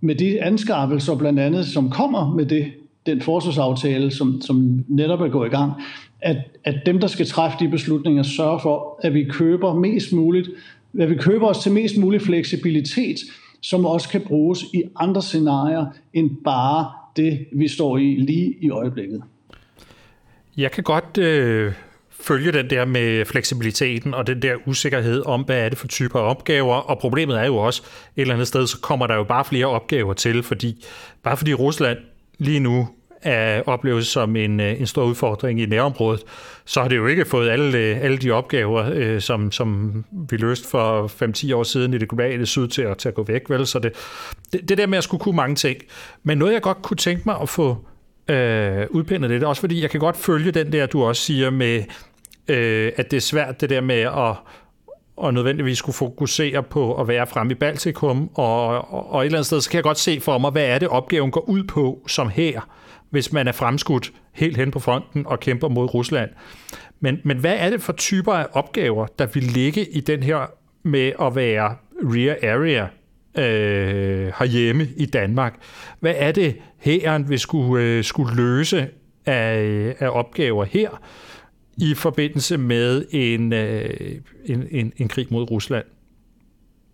[0.00, 2.72] med de anskaffelser blandt andet, som kommer med det
[3.06, 5.72] den forsvarsaftale, som, som netop er gået i gang,
[6.20, 10.50] at, at dem, der skal træffe de beslutninger, sørger for, at vi køber mest muligt,
[11.00, 13.16] at vi køber os til mest mulig fleksibilitet,
[13.60, 18.70] som også kan bruges i andre scenarier, end bare det, vi står i lige i
[18.70, 19.22] øjeblikket.
[20.56, 21.72] Jeg kan godt øh,
[22.24, 26.20] følge den der med fleksibiliteten og den der usikkerhed om, hvad er det for typer
[26.20, 27.82] af opgaver, og problemet er jo også,
[28.16, 30.84] et eller andet sted, så kommer der jo bare flere opgaver til, fordi
[31.22, 31.98] bare fordi Rusland
[32.38, 32.88] lige nu
[33.22, 36.22] er opleves som en, øh, en stor udfordring i nærområdet,
[36.64, 40.36] så har det jo ikke fået alle, øh, alle de opgaver, øh, som, som vi
[40.36, 43.50] løste for 5-10 år siden i det globale syd til at, til at gå væk.
[43.50, 43.66] Vel?
[43.66, 43.92] Så det,
[44.52, 45.76] det, det der med at skulle kunne mange ting.
[46.22, 47.86] Men noget, jeg godt kunne tænke mig at få
[48.28, 51.82] øh, udpindet lidt, også fordi jeg kan godt følge den der, du også siger med,
[52.48, 54.36] øh, at det er svært det der med at
[55.16, 59.38] og nødvendigvis skulle fokusere på at være fremme i Baltikum, og, og, og et eller
[59.38, 61.64] andet sted, så kan jeg godt se for mig, hvad er det opgaven går ud
[61.64, 62.60] på som her,
[63.10, 66.30] hvis man er fremskudt helt hen på fronten og kæmper mod Rusland.
[67.00, 70.50] Men, men hvad er det for typer af opgaver, der vil ligge i den her
[70.82, 72.86] med at være rear area
[73.38, 75.54] øh, herhjemme i Danmark?
[76.00, 78.88] Hvad er det, hæren vil skulle, øh, skulle løse
[79.26, 81.00] af, af opgaver her?
[81.76, 83.90] I forbindelse med en, øh,
[84.44, 85.84] en, en, en krig mod Rusland?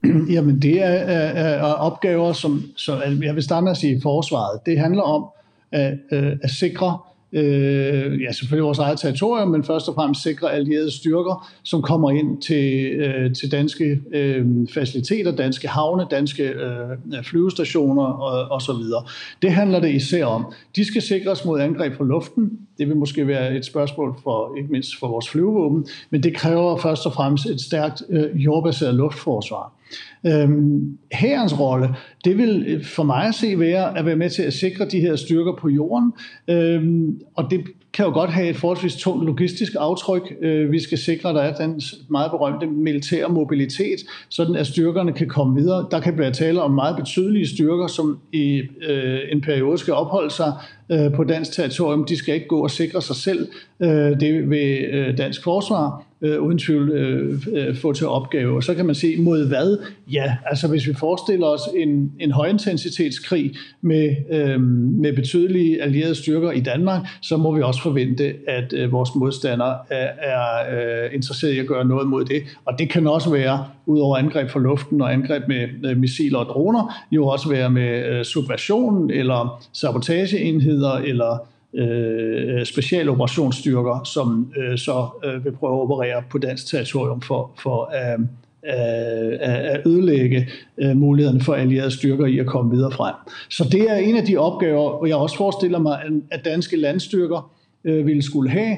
[0.35, 4.01] Jamen det er, er, er opgaver, som så altså, jeg vil starte med at sige
[4.03, 4.61] forsvaret.
[4.67, 5.25] Det handler om
[5.73, 6.99] at, øh, at sikre
[7.33, 12.11] øh, ja, selvfølgelig vores eget territorium, men først og fremmest sikre allierede styrker, som kommer
[12.11, 18.73] ind til, øh, til danske øh, faciliteter, danske havne, danske øh, flyvestationer og, og så
[18.73, 19.05] videre.
[19.43, 20.53] Det handler det især om.
[20.77, 22.59] De skal sikres mod angreb fra luften.
[22.79, 26.77] Det vil måske være et spørgsmål for ikke mindst for vores flyvevåben, men det kræver
[26.77, 29.80] først og fremmest et stærkt øh, jordbaseret luftforsvar.
[30.27, 31.89] Øhm, herrens rolle,
[32.25, 35.01] det vil øh, for mig at se være at være med til at sikre de
[35.01, 36.13] her styrker på jorden,
[36.49, 37.61] øhm, og det
[37.93, 40.37] kan jo godt have et forholdsvis tungt logistisk aftryk.
[40.41, 45.13] Øh, vi skal sikre, at der er den meget berømte militære mobilitet, sådan at styrkerne
[45.13, 45.87] kan komme videre.
[45.91, 50.31] Der kan blive tale om meget betydelige styrker, som i øh, en periode skal opholde
[50.31, 50.53] sig
[50.91, 52.05] øh, på dansk territorium.
[52.05, 53.49] De skal ikke gå og sikre sig selv.
[53.81, 58.57] Øh, det vil øh, dansk forsvar øh, uden tvivl øh, øh, få til opgave.
[58.57, 59.79] Og så kan man se mod hvad?
[60.13, 64.61] Ja, altså hvis vi forestiller os en, en højintensitetskrig med, øh,
[65.01, 69.79] med betydelige allierede styrker i Danmark, så må vi også forvente, at øh, vores modstandere
[69.91, 72.43] er, er øh, interesseret i at gøre noget mod det.
[72.65, 76.39] Og det kan også være, ud over angreb fra luften og angreb med øh, missiler
[76.39, 84.53] og droner, jo også være med øh, subversion eller sabotageenheder eller Øh, øh, specialoperationsstyrker, som
[84.57, 89.81] øh, så øh, vil prøve at operere på dansk territorium for, for, øh, øh at
[89.87, 93.15] ødelægge øh, mulighederne for allierede styrker i at komme videre frem.
[93.51, 97.53] Så det er en af de opgaver, og jeg også forestiller mig, at danske landstyrker
[97.85, 98.77] ville skulle have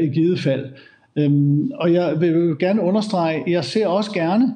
[0.00, 0.66] i givet fald.
[1.16, 4.54] Øhm, og jeg vil gerne understrege, jeg ser også gerne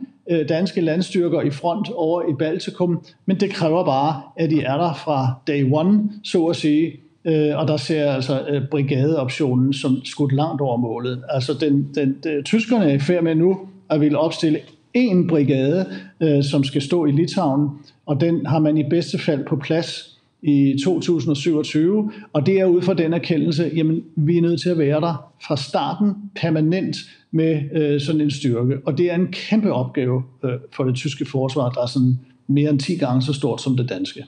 [0.48, 4.94] danske landstyrker i front over i Baltikum, men det kræver bare, at de er der
[4.94, 10.32] fra day one, så at sige, Øh, og der ser altså øh, brigadeoptionen som skudt
[10.32, 11.22] langt over målet.
[11.28, 13.58] Altså den, den, den, tyskerne er i færd med nu
[13.90, 14.58] at ville opstille
[14.94, 15.86] en brigade,
[16.20, 17.68] øh, som skal stå i Litauen,
[18.06, 22.82] og den har man i bedste fald på plads i 2027, og det er ud
[22.82, 26.96] fra den erkendelse, jamen vi er nødt til at være der fra starten permanent
[27.30, 31.24] med øh, sådan en styrke, og det er en kæmpe opgave øh, for det tyske
[31.24, 34.24] forsvar, der er sådan mere end 10 gange så stort som det danske.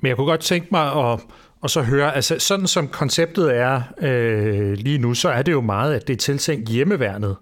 [0.00, 1.20] Men jeg kunne godt tænke mig at,
[1.60, 5.60] og så høre, altså sådan som konceptet er øh, lige nu, så er det jo
[5.60, 7.36] meget, at det er tiltænkt hjemmeværnet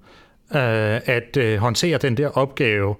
[0.54, 2.94] øh, at øh, håndtere den der opgave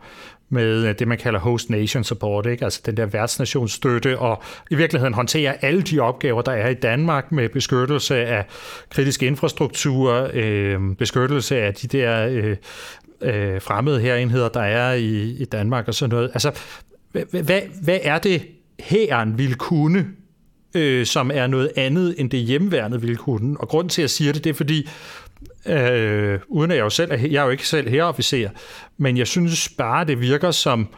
[0.48, 2.64] med øh, det, man kalder host nation support, ikke?
[2.64, 7.33] altså den der værtsnationsstøtte, og i virkeligheden håndtere alle de opgaver, der er i Danmark
[7.33, 8.44] med beskyttelse af
[8.90, 12.57] kritisk infrastruktur, øh, beskyttelse af de der øh,
[13.20, 16.31] øh, fremmede herenheder, der er i, i Danmark og sådan noget.
[16.35, 16.52] Altså,
[17.12, 18.46] hvad, hvad, hvad er det,
[18.81, 20.07] hæren vil kunne
[20.77, 23.61] øh, som er noget andet end det hjemmeværnet ville kunne.
[23.61, 24.89] Og grund til, at jeg siger det, det er fordi,
[25.67, 28.51] øh, uden at jeg jo selv er, jeg er jo ikke selv herreofficer,
[28.97, 30.89] men jeg synes bare, det virker som,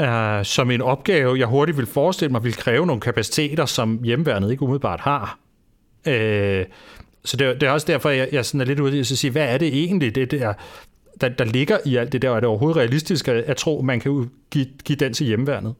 [0.00, 4.50] øh, som en opgave, jeg hurtigt vil forestille mig, vil kræve nogle kapaciteter, som hjemmeværnet
[4.50, 5.38] ikke umiddelbart har.
[6.06, 6.64] Øh,
[7.24, 9.30] så det, det er også derfor, jeg, jeg sådan er lidt ude i at sige,
[9.30, 10.52] hvad er det egentlig, det der,
[11.20, 13.82] der, der ligger i alt det der, og er det overhovedet realistisk at, at tro,
[13.82, 15.74] man kan give, give den til hjemmeværnet?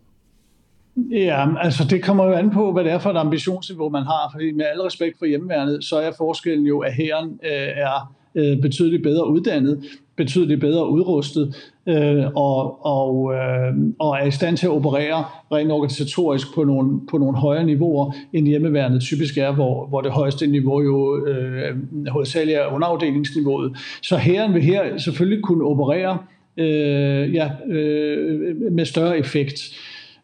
[1.11, 4.31] Ja, altså det kommer jo an på, hvad det er for et ambitionsniveau, man har.
[4.33, 8.61] Fordi med al respekt for hjemmeværnet, så er forskellen jo, at hæren øh, er øh,
[8.63, 9.85] betydeligt bedre uddannet,
[10.17, 15.73] betydeligt bedre udrustet, øh, og, og, øh, og er i stand til at operere rent
[15.73, 20.47] organisatorisk på nogle, på nogle højere niveauer, end hjemmeværnet typisk er, hvor, hvor det højeste
[20.47, 21.77] niveau jo øh,
[22.09, 23.77] hovedsageligt er underafdelingsniveauet.
[24.03, 26.19] Så hæren vil her selvfølgelig kunne operere
[26.57, 29.61] øh, ja, øh, med større effekt.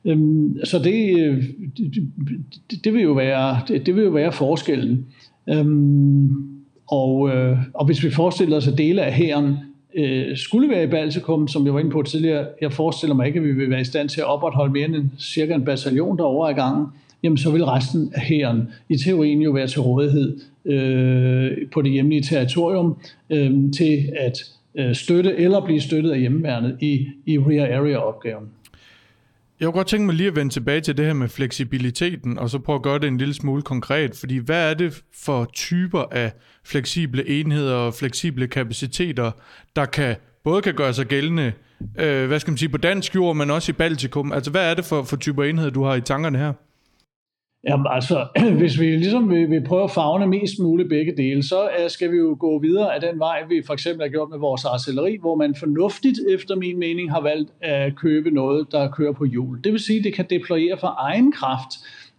[0.05, 1.95] Øhm, så øh, det,
[2.71, 5.07] det, det, vil jo være, det, det vil jo være forskellen.
[5.49, 6.55] Øhm,
[6.87, 9.57] og, øh, og hvis vi forestiller os, at dele af hæren
[9.95, 13.39] øh, skulle være i Baltikum, som jeg var inde på tidligere, jeg forestiller mig ikke,
[13.39, 16.51] at vi vil være i stand til at opretholde mere end cirka en bataljon derovre
[16.51, 16.87] i gangen,
[17.23, 21.93] jamen så vil resten af hæren i teorien jo være til rådighed øh, på det
[21.93, 22.97] hjemlige territorium
[23.31, 24.39] øh, til at
[24.75, 28.45] øh, støtte eller blive støttet af hjemmeværnet i, i rear area opgaven.
[29.61, 32.51] Jeg kunne godt tænke mig lige at vende tilbage til det her med fleksibiliteten, og
[32.51, 36.05] så prøve at gøre det en lille smule konkret, fordi hvad er det for typer
[36.11, 36.33] af
[36.65, 39.31] fleksible enheder og fleksible kapaciteter,
[39.77, 41.53] der kan både kan gøre sig gældende,
[41.99, 44.33] øh, hvad skal man sige, på dansk jord, men også i Baltikum?
[44.33, 46.53] Altså hvad er det for, for typer enheder, du har i tankerne her?
[47.69, 48.27] Jamen altså,
[48.61, 52.13] hvis vi ligesom vil, vil prøve at fagne mest muligt begge dele, så øh, skal
[52.13, 55.17] vi jo gå videre af den vej, vi for eksempel har gjort med vores artilleri,
[55.21, 59.61] hvor man fornuftigt, efter min mening, har valgt at købe noget, der kører på hjul.
[59.65, 61.71] Det vil sige, at det kan deployere for egen kraft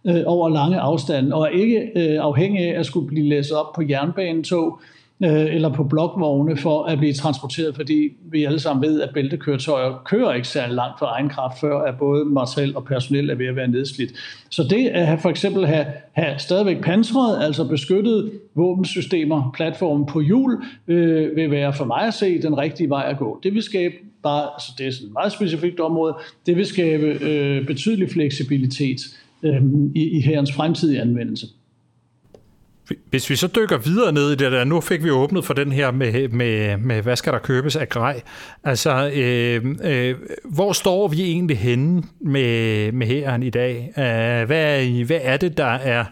[0.06, 3.72] øh, over lange afstande, og er ikke øh, afhængig af at skulle blive læst op
[3.74, 8.88] på jernbanetog, øh, Øh, eller på blokvogne for at blive transporteret, fordi vi alle sammen
[8.88, 12.84] ved, at bæltekøretøjer kører ikke særlig langt for egen kraft, før at både materiel og
[12.84, 14.12] personel er ved at være nedslidt.
[14.50, 20.20] Så det at have, for eksempel have, have stadigvæk pansret, altså beskyttet våbensystemer, platformen på
[20.20, 23.40] hjul, øh, vil være for mig at se den rigtige vej at gå.
[23.42, 26.14] Det vil skabe bare, altså det er et meget specifikt område,
[26.46, 29.00] det vil skabe øh, betydelig fleksibilitet
[29.42, 29.62] øh,
[29.94, 31.46] i, i herrens fremtidige anvendelse.
[33.10, 35.72] Hvis vi så dykker videre ned i det der, nu fik vi åbnet for den
[35.72, 38.22] her med, med, med hvad skal der købes af grej.
[38.64, 43.92] Altså, øh, øh, hvor står vi egentlig henne med, med hæren i dag?
[43.96, 46.04] Uh, hvad, hvad er det, der er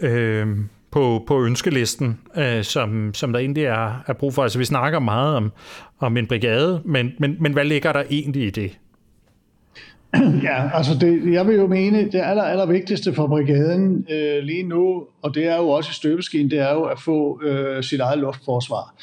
[0.00, 0.46] øh,
[0.90, 4.42] på, på ønskelisten, øh, som, som der egentlig er, er brug for?
[4.42, 5.52] Altså, vi snakker meget om,
[5.98, 8.78] om en brigade, men, men, men hvad ligger der egentlig i det?
[10.42, 14.62] Ja, altså det, jeg vil jo mene, det aller, aller vigtigste for brigaden øh, lige
[14.62, 18.00] nu, og det er jo også i støbeskeen, det er jo at få øh, sit
[18.00, 18.94] eget luftforsvar.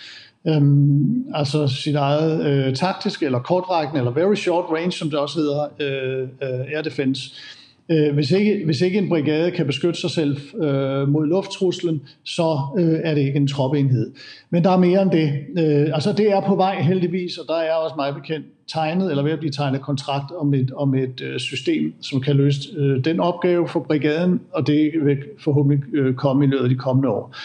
[0.48, 5.40] Øhm, altså sit eget øh, taktisk eller kortrækkende, eller very short range, som det også
[5.40, 7.32] hedder, øh, øh, air defense.
[7.34, 7.59] Øh,
[7.92, 12.60] Øh, hvis, ikke, hvis ikke en brigade kan beskytte sig selv øh, mod lufttruslen, så
[12.80, 14.12] øh, er det ikke en troppeenhed.
[14.50, 15.34] Men der er mere end det.
[15.58, 19.24] Øh, altså det er på vej heldigvis, og der er også meget bekendt tegnet, eller
[19.24, 23.06] ved at blive tegnet kontrakt om et, om et øh, system, som kan løse øh,
[23.06, 27.10] den opgave for brigaden, og det vil forhåbentlig øh, komme i løbet af de kommende
[27.10, 27.36] år.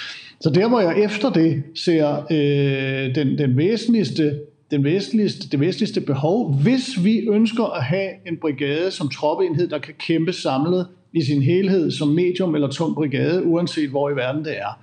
[0.40, 4.38] Så der, hvor jeg efter det ser øh, den, den væsentligste
[4.74, 9.78] den væsentligste, det væsentligste behov, hvis vi ønsker at have en brigade som troppeenhed, der
[9.78, 14.44] kan kæmpe samlet i sin helhed som medium eller tung brigade, uanset hvor i verden
[14.44, 14.80] det er.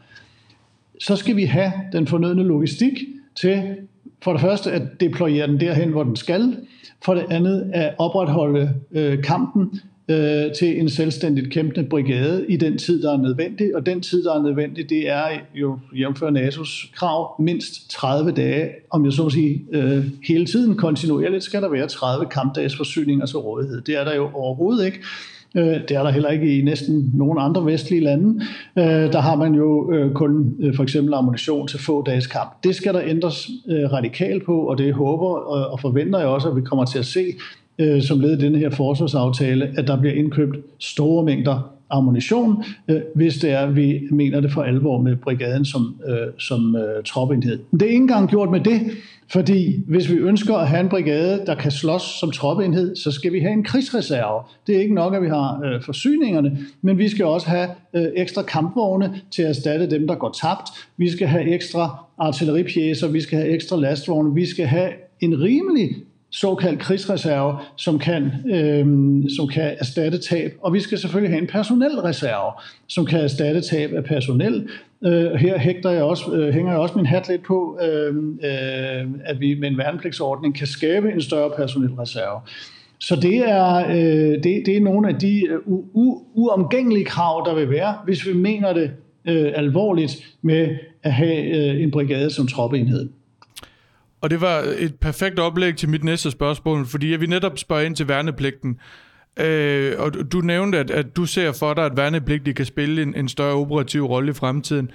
[0.99, 2.93] Så skal vi have den fornødne logistik
[3.35, 3.77] til
[4.23, 6.57] for det første at deployere den derhen, hvor den skal,
[7.05, 12.77] for det andet at opretholde øh, kampen øh, til en selvstændigt kæmpende brigade i den
[12.77, 13.75] tid, der er nødvendig.
[13.75, 15.23] Og den tid, der er nødvendig, det er
[15.55, 20.75] jo jævnfør NATO's krav mindst 30 dage, om jeg så må sige, øh, hele tiden
[20.75, 23.81] kontinuerligt skal der være 30 kampdages forsyninger til rådighed.
[23.81, 24.99] Det er der jo overhovedet ikke.
[25.55, 28.45] Øh, det er der heller ikke i næsten nogen andre vestlige lande.
[28.77, 32.63] Øh, der har man jo øh, kun for eksempel ammunition til få dages kamp.
[32.63, 35.27] Det skal der ændres radikalt på, og det håber
[35.71, 37.23] og forventer jeg også, at vi kommer til at se
[37.79, 43.01] Øh, som led i denne her forsvarsaftale, at der bliver indkøbt store mængder ammunition, øh,
[43.15, 47.59] hvis det er, vi mener det for alvor med brigaden som, øh, som øh, troppenhed.
[47.71, 48.81] Det er ikke engang gjort med det,
[49.31, 53.33] fordi hvis vi ønsker at have en brigade, der kan slås som troppeenhed, så skal
[53.33, 54.43] vi have en krigsreserve.
[54.67, 58.05] Det er ikke nok, at vi har øh, forsyningerne, men vi skal også have øh,
[58.15, 60.69] ekstra kampvogne til at erstatte dem, der går tabt.
[60.97, 65.95] Vi skal have ekstra artilleripjæser, vi skal have ekstra lastvogne, vi skal have en rimelig
[66.31, 68.85] såkaldt krigsreserve, som kan, øh,
[69.37, 70.51] som kan erstatte tab.
[70.61, 72.51] Og vi skal selvfølgelig have en personelreserve,
[72.87, 74.67] som kan erstatte tab af personel.
[75.05, 79.07] Øh, her hægter jeg også, øh, hænger jeg også min hat lidt på, øh, øh,
[79.25, 82.41] at vi med en værnepligtsordning kan skabe en større personelreserve.
[82.99, 87.43] Så det er, øh, det, det er nogle af de øh, u, u, uomgængelige krav,
[87.47, 88.91] der vil være, hvis vi mener det
[89.25, 90.69] øh, alvorligt med
[91.03, 93.09] at have øh, en brigade som troppeenhed.
[94.21, 97.85] Og det var et perfekt oplæg til mit næste spørgsmål, fordi jeg vil netop spørge
[97.85, 98.79] ind til værnepligten.
[99.39, 103.15] Øh, og du nævnte, at, at du ser for dig, at værnepligtige kan spille en,
[103.15, 104.91] en større operativ rolle i fremtiden.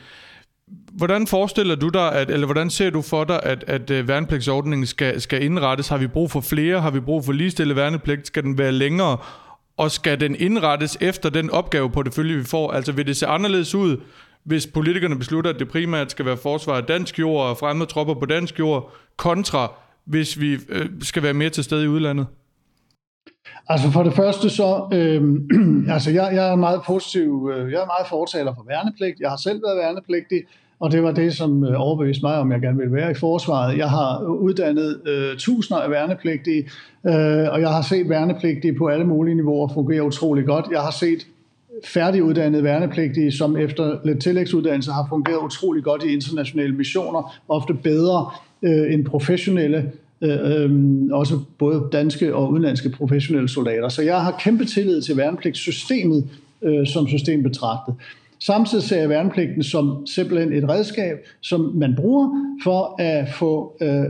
[0.93, 4.87] Hvordan forestiller du dig, at, eller hvordan ser du for dig, at, at øh, værnepligtsordningen
[4.87, 5.89] skal, skal indrettes?
[5.89, 6.81] Har vi brug for flere?
[6.81, 8.27] Har vi brug for ligestillet værnepligt?
[8.27, 9.19] Skal den være længere?
[9.77, 12.73] Og skal den indrettes efter den opgave på det følge, vi får?
[12.73, 13.97] Altså vil det se anderledes ud,
[14.47, 18.15] hvis politikerne beslutter, at det primært skal være forsvar af dansk jord og fremmede tropper
[18.15, 19.73] på dansk jord, kontra
[20.05, 22.27] hvis vi øh, skal være mere til stede i udlandet?
[23.69, 25.23] Altså for det første så, øh,
[25.95, 29.21] altså jeg, jeg er meget positiv, øh, jeg er meget fortaler for værnepligt.
[29.21, 30.43] Jeg har selv været værnepligtig,
[30.81, 33.79] og det var det, som øh, overbeviste mig, om jeg gerne vil være i forsvaret.
[33.79, 36.71] Jeg har uddannet øh, tusinder af værnepligtige,
[37.07, 40.67] øh, og jeg har set værnepligtige på alle mulige niveauer fungere utrolig godt.
[40.71, 41.27] Jeg har set
[41.85, 48.31] færdiguddannede værnepligtige, som efter lidt tillægsuddannelse har fungeret utrolig godt i internationale missioner, ofte bedre
[48.63, 50.71] øh, end professionelle, øh, øh,
[51.13, 53.89] også både danske og udenlandske professionelle soldater.
[53.89, 56.29] Så jeg har kæmpe tillid til værnepligtssystemet
[56.63, 57.95] øh, som system betragtet.
[58.41, 62.29] Samtidig ser jeg værnepligten som simpelthen et redskab, som man bruger
[62.65, 64.05] for at få øh,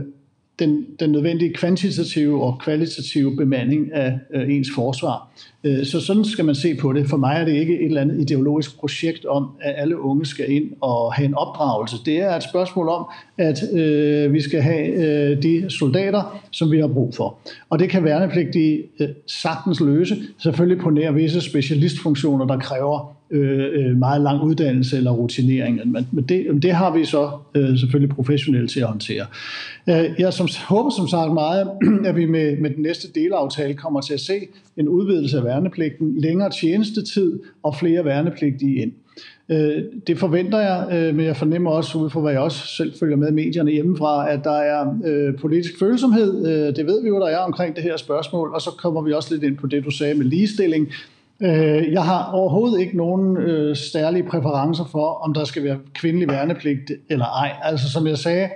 [0.59, 5.29] den, den nødvendige kvantitative og kvalitative bemanding af øh, ens forsvar.
[5.63, 7.09] Øh, så sådan skal man se på det.
[7.09, 10.51] For mig er det ikke et eller andet ideologisk projekt om, at alle unge skal
[10.51, 11.95] ind og have en opdragelse.
[12.05, 13.05] Det er et spørgsmål om,
[13.37, 17.37] at øh, vi skal have øh, de soldater, som vi har brug for.
[17.69, 23.89] Og det kan værnepligtige øh, sagtens løse, selvfølgelig på nær visse specialistfunktioner, der kræver Øh,
[23.89, 25.91] øh, meget lang uddannelse eller rutinering.
[25.91, 29.25] Men, men det, det har vi så øh, selvfølgelig professionelt til at håndtere.
[29.89, 31.69] Øh, jeg som, håber som sagt meget,
[32.09, 34.33] at vi med, med den næste delaftale kommer til at se
[34.77, 38.91] en udvidelse af værnepligten, længere tjenestetid og flere værnepligtige ind.
[39.49, 42.93] Øh, det forventer jeg, øh, men jeg fornemmer også, ud fra hvad jeg også selv
[42.99, 46.47] følger med medierne hjemmefra, at der er øh, politisk følsomhed.
[46.47, 49.13] Øh, det ved vi jo, der er omkring det her spørgsmål, og så kommer vi
[49.13, 50.91] også lidt ind på det, du sagde med ligestilling.
[51.41, 56.27] Øh, jeg har overhovedet ikke nogen øh, særlige præferencer for, om der skal være kvindelig
[56.27, 57.51] værnepligt eller ej.
[57.63, 58.49] Altså som jeg sagde,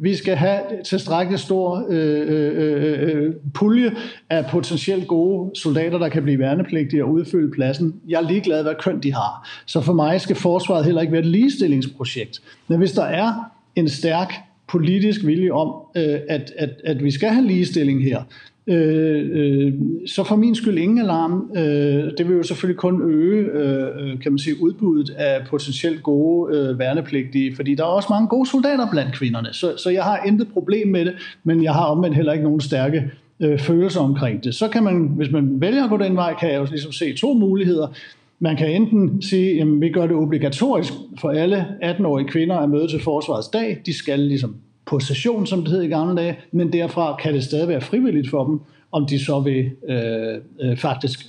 [0.00, 3.92] vi skal have tilstrækkeligt stor øh, øh, øh, øh, pulje
[4.30, 7.94] af potentielt gode soldater, der kan blive værnepligtige og udfylde pladsen.
[8.08, 9.48] Jeg er ligeglad, hvad køn de har.
[9.66, 12.42] Så for mig skal forsvaret heller ikke være et ligestillingsprojekt.
[12.68, 13.32] Men hvis der er
[13.76, 14.32] en stærk
[14.68, 18.22] politisk vilje om, øh, at, at, at vi skal have ligestilling her,
[18.68, 19.72] øh, øh,
[20.06, 21.50] så for min skyld ingen alarm.
[21.56, 21.62] Øh,
[22.18, 26.78] det vil jo selvfølgelig kun øge øh, kan man sige, udbuddet af potentielt gode øh,
[26.78, 30.48] værnepligtige, fordi der er også mange gode soldater blandt kvinderne, så, så jeg har intet
[30.52, 34.54] problem med det, men jeg har omvendt heller ikke nogen stærke øh, følelser omkring det.
[34.54, 37.14] Så kan man, hvis man vælger at gå den vej, kan jeg jo ligesom se
[37.14, 37.86] to muligheder.
[38.40, 42.88] Man kan enten sige, at vi gør det obligatorisk for alle 18-årige kvinder at møde
[42.88, 43.82] til forsvarets dag.
[43.86, 44.56] De skal ligesom
[44.88, 48.30] på session, som det hed i gamle dage, men derfra kan det stadig være frivilligt
[48.30, 48.60] for dem,
[48.92, 51.26] om de så vil øh, øh, faktisk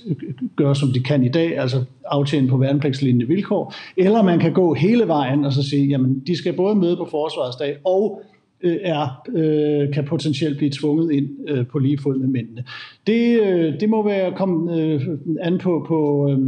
[0.56, 4.74] gøre, som de kan i dag, altså aftjene på værnepligtslignende vilkår, eller man kan gå
[4.74, 8.22] hele vejen og så sige, jamen de skal både møde på forsvarsdag og
[8.62, 12.64] øh, er, øh, kan potentielt blive tvunget ind øh, på lige fod med mændene.
[13.06, 15.00] Det, øh, det må være komme øh,
[15.40, 16.38] an på, på, øh,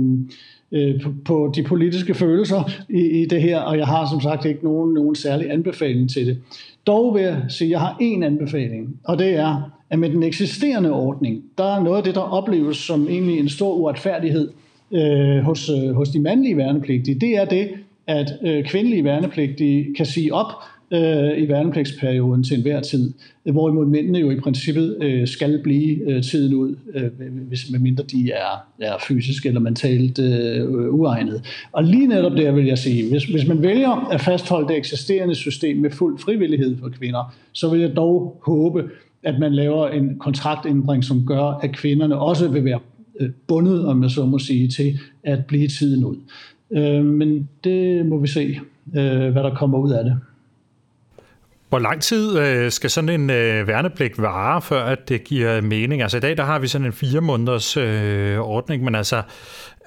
[0.72, 4.44] Øh, på, på de politiske følelser i, i det her, og jeg har som sagt
[4.44, 6.38] ikke nogen, nogen særlig anbefaling til det.
[6.86, 10.22] Dog vil jeg sige, at jeg har en anbefaling, og det er, at med den
[10.22, 14.50] eksisterende ordning, der er noget af det, der opleves som egentlig en stor uretfærdighed
[14.92, 17.20] øh, hos, øh, hos de mandlige værnepligtige.
[17.20, 17.68] Det er det,
[18.06, 20.52] at øh, kvindelige værnepligtige kan sige op
[20.93, 23.12] øh, i værnepligtsperioden til enhver tid,
[23.45, 27.11] hvorimod mændene jo i princippet øh, skal blive øh, tiden ud, øh,
[27.49, 31.43] hvis medmindre de er, er fysisk eller mentalt øh, uegnet.
[31.72, 35.34] Og lige netop der vil jeg sige, hvis, hvis man vælger at fastholde det eksisterende
[35.34, 38.84] system med fuld frivillighed for kvinder, så vil jeg dog håbe,
[39.22, 42.78] at man laver en kontraktændring, som gør, at kvinderne også vil være
[43.20, 46.16] øh, bundet, om jeg så må sige, til at blive tiden ud.
[46.70, 48.59] Øh, men det må vi se,
[48.97, 50.16] øh, hvad der kommer ud af det.
[51.72, 56.02] Hvor lang tid øh, skal sådan en øh, værnepligt vare, før at det giver mening?
[56.02, 59.22] Altså i dag der har vi sådan en fire måneders øh, ordning, men altså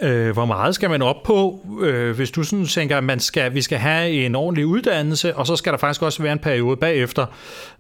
[0.01, 3.53] øh, hvor meget skal man op på, øh, hvis du sådan tænker, at man skal,
[3.53, 6.77] vi skal have en ordentlig uddannelse, og så skal der faktisk også være en periode
[6.77, 7.25] bagefter,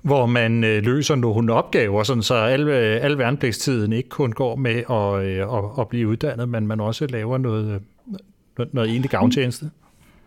[0.01, 4.55] hvor man øh, løser nogle opgaver, sådan så al, øh, al værnepligtstiden ikke kun går
[4.55, 7.81] med at, øh, at, at blive uddannet, men man også laver noget,
[8.57, 9.69] noget, noget egentlig gavntjeneste.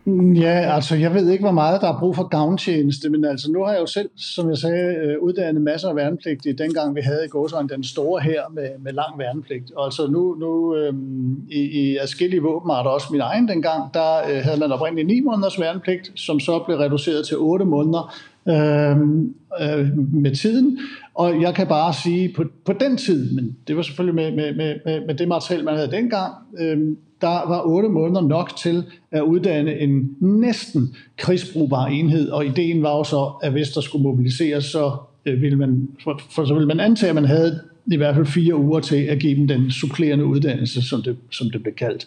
[0.08, 3.52] Mm, ja, altså jeg ved ikke, hvor meget der er brug for gavntjeneste, men altså
[3.52, 7.00] nu har jeg jo selv, som jeg sagde, øh, uddannet masser af værnepligtige, dengang vi
[7.00, 9.72] havde i Gåsøjen den store her med, med lang værnepligt.
[9.76, 14.42] Og altså nu, nu øhm, i, i adskillige våbenarter, også min egen dengang, der øh,
[14.42, 18.14] havde man oprindeligt 9 måneders værnepligt, som så blev reduceret til 8 måneder
[18.48, 20.78] øhm, øh, med tiden.
[21.14, 24.74] Og jeg kan bare sige, på, på den tid, men det var selvfølgelig med, med,
[24.84, 26.78] med, med det materiale, man havde dengang, øh,
[27.20, 32.96] der var otte måneder nok til at uddanne en næsten krigsbrugbar enhed, og ideen var
[32.96, 34.96] jo så, at hvis der skulle mobiliseres, så
[35.26, 37.60] øh, ville man, for, for så ville man antage, at man havde
[37.92, 41.50] i hvert fald fire uger til at give dem den supplerende uddannelse, som det, som
[41.50, 42.06] det blev kaldt.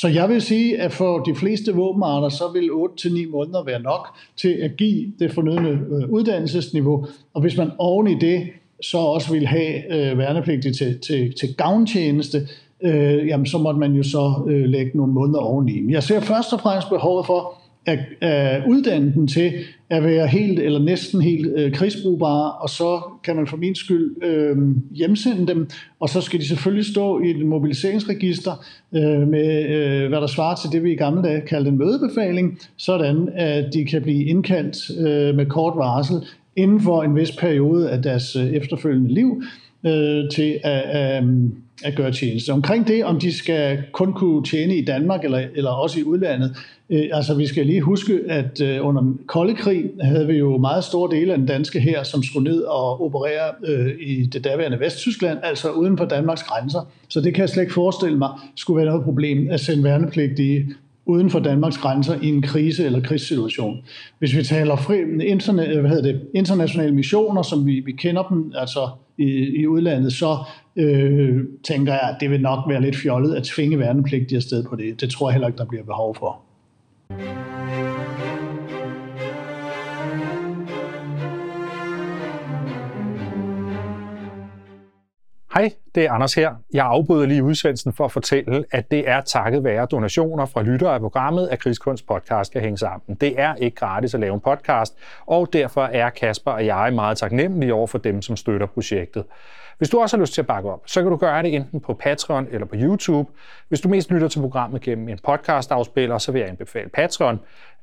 [0.00, 4.08] Så jeg vil sige, at for de fleste våbenarter, så vil 8-9 måneder være nok
[4.36, 8.48] til at give det fornødne øh, uddannelsesniveau, og hvis man oven i det
[8.82, 12.48] så også vil have øh, værnepligtige til, til, til gavntjeneste,
[12.82, 15.80] øh, jamen så måtte man jo så øh, lægge nogle måneder oveni.
[15.80, 17.59] Men jeg ser først og fremmest behovet for
[17.90, 19.52] at, at uddanne den til
[19.90, 24.24] at være helt eller næsten helt øh, krigsbrugbare, og så kan man for min skyld
[24.24, 24.56] øh,
[24.90, 25.68] hjemsende dem,
[26.00, 28.64] og så skal de selvfølgelig stå i et mobiliseringsregister
[28.94, 32.58] øh, med, øh, hvad der svarer til det, vi i gamle dage kaldte en mødebefaling,
[32.76, 36.16] sådan at de kan blive indkaldt øh, med kort varsel
[36.56, 39.42] inden for en vis periode af deres øh, efterfølgende liv
[39.86, 41.28] øh, til at, øh,
[41.84, 42.50] at gøre tjeneste.
[42.50, 46.56] Omkring det, om de skal kun kunne tjene i Danmark eller, eller også i udlandet,
[46.90, 50.58] øh, altså vi skal lige huske, at øh, under den kolde krig havde vi jo
[50.58, 54.44] meget store dele af den danske her, som skulle ned og operere øh, i det
[54.44, 56.80] daværende Vesttyskland, altså uden for Danmarks grænser.
[57.08, 60.66] Så det kan jeg slet ikke forestille mig skulle være noget problem at sende værnepligtige
[61.10, 63.78] uden for Danmarks grænser i en krise- eller krigssituation.
[64.18, 68.22] Hvis vi taler fri, interne, øh, hvad hedder det, internationale missioner, som vi, vi kender
[68.22, 68.88] dem altså
[69.18, 70.36] i, i udlandet, så
[70.76, 74.76] øh, tænker jeg, at det vil nok være lidt fjollet at tvinge værnepligtige afsted på
[74.76, 75.00] det.
[75.00, 76.40] Det tror jeg heller ikke, der bliver behov for.
[85.54, 86.54] Hej, det er Anders her.
[86.72, 90.94] Jeg afbryder lige udsendelsen for at fortælle, at det er takket være donationer fra lyttere
[90.94, 93.16] af programmet, at Krigskunst podcast kan hænge sammen.
[93.20, 94.96] Det er ikke gratis at lave en podcast,
[95.26, 99.24] og derfor er Kasper og jeg meget taknemmelige over for dem, som støtter projektet.
[99.80, 101.80] Hvis du også har lyst til at bakke op, så kan du gøre det enten
[101.80, 103.30] på Patreon eller på YouTube.
[103.68, 107.40] Hvis du mest lytter til programmet gennem en podcast-afspiller, så vil jeg anbefale Patreon.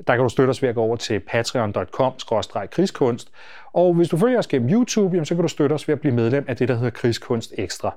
[0.07, 3.31] Der kan du støtte os ved at gå over til patreon.com-krigskunst.
[3.77, 5.99] Og hvis du følger os gennem YouTube, jamen, så kan du støtte os ved at
[5.99, 7.95] blive medlem af det, der hedder Krigskunst Ekstra.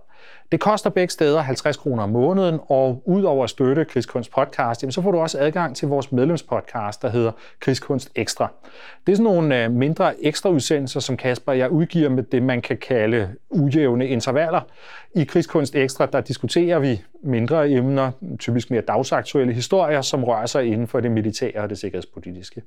[0.52, 4.92] Det koster begge steder 50 kroner om måneden, og udover at støtte Krigskunst Podcast, jamen,
[4.92, 8.48] så får du også adgang til vores medlemspodcast, der hedder Krigskunst Ekstra.
[9.06, 12.42] Det er sådan nogle øh, mindre ekstra udsendelser, som Kasper og jeg udgiver med det,
[12.42, 14.60] man kan kalde ujævne intervaller.
[15.14, 20.64] I Krigskunst Ekstra, der diskuterer vi mindre emner, typisk mere dagsaktuelle historier, som rører sig
[20.64, 22.62] inden for det militære og det sikkerhedspolitiske.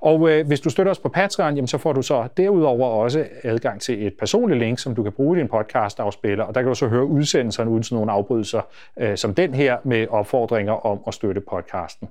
[0.00, 3.24] Og øh, hvis du støtter os på Patreon, jamen, så får du så derudover også
[3.42, 6.68] adgang til et personligt link, som du kan bruge i din podcast-afspiller, og der kan
[6.68, 8.60] du så høre udsendelserne uden sådan nogle afbrydelser,
[9.00, 12.08] øh, som den her, med opfordringer om at støtte podcasten.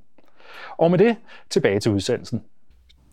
[0.77, 1.15] Og med det,
[1.49, 2.41] tilbage til udsendelsen.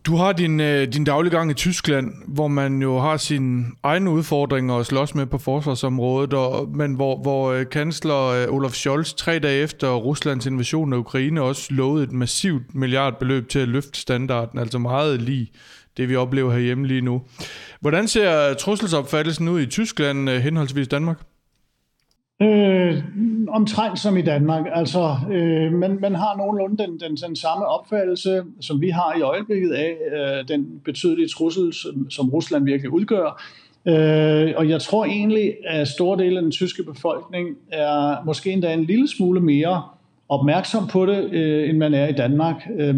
[0.05, 4.75] Du har din, øh, din dagliggang i Tyskland, hvor man jo har sine egne udfordringer
[4.75, 9.39] at slås med på forsvarsområdet, og, men hvor, hvor øh, kansler øh, Olaf Scholz tre
[9.39, 14.59] dage efter Ruslands invasion af Ukraine også lovede et massivt milliardbeløb til at løfte standarden,
[14.59, 15.51] altså meget lige
[15.97, 17.21] det vi oplever herhjemme lige nu.
[17.79, 21.17] Hvordan ser øh, trusselsopfattelsen ud i Tyskland øh, henholdsvis Danmark?
[22.41, 23.03] Øh,
[23.47, 24.65] omtrent som i Danmark.
[24.73, 29.21] Altså, øh, man, man har nogenlunde den, den, den samme opfattelse, som vi har i
[29.21, 33.43] øjeblikket af øh, den betydelige trussel, som, som Rusland virkelig udgør.
[33.85, 38.73] Øh, og jeg tror egentlig, at store dele af den tyske befolkning er måske endda
[38.73, 39.83] en lille smule mere
[40.29, 42.67] opmærksom på det, øh, end man er i Danmark.
[42.79, 42.95] Øh,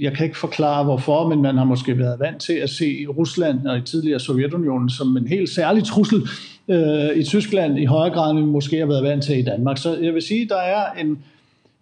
[0.00, 3.66] jeg kan ikke forklare hvorfor, men man har måske været vant til at se Rusland
[3.66, 8.14] og i tidligere Sovjetunionen som en helt særlig trussel øh, øh, i Tyskland i højere
[8.14, 9.78] grad, end vi måske har været vant til i Danmark.
[9.78, 11.18] Så jeg vil sige, der er en,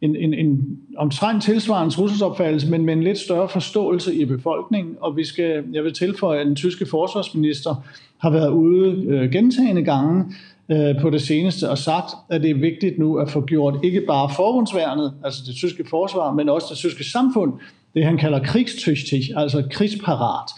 [0.01, 4.97] en, en, en omtrent tilsvarende trusselsopfattelse, men med en lidt større forståelse i befolkningen.
[5.01, 7.85] Og vi skal, jeg vil tilføje, at den tyske forsvarsminister
[8.19, 10.25] har været ude øh, gentagende gange
[10.69, 14.01] øh, på det seneste og sagt, at det er vigtigt nu at få gjort ikke
[14.01, 17.53] bare forbundsværnet, altså det tyske forsvar, men også det tyske samfund,
[17.95, 20.51] det han kalder krigstüchtig, altså krigsparat.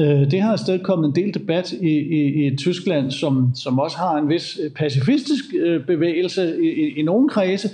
[0.00, 3.96] Øh, det har afsted kommet en del debat i, i, i Tyskland, som, som også
[3.96, 7.68] har en vis pacifistisk øh, bevægelse i, i, i nogle kredse,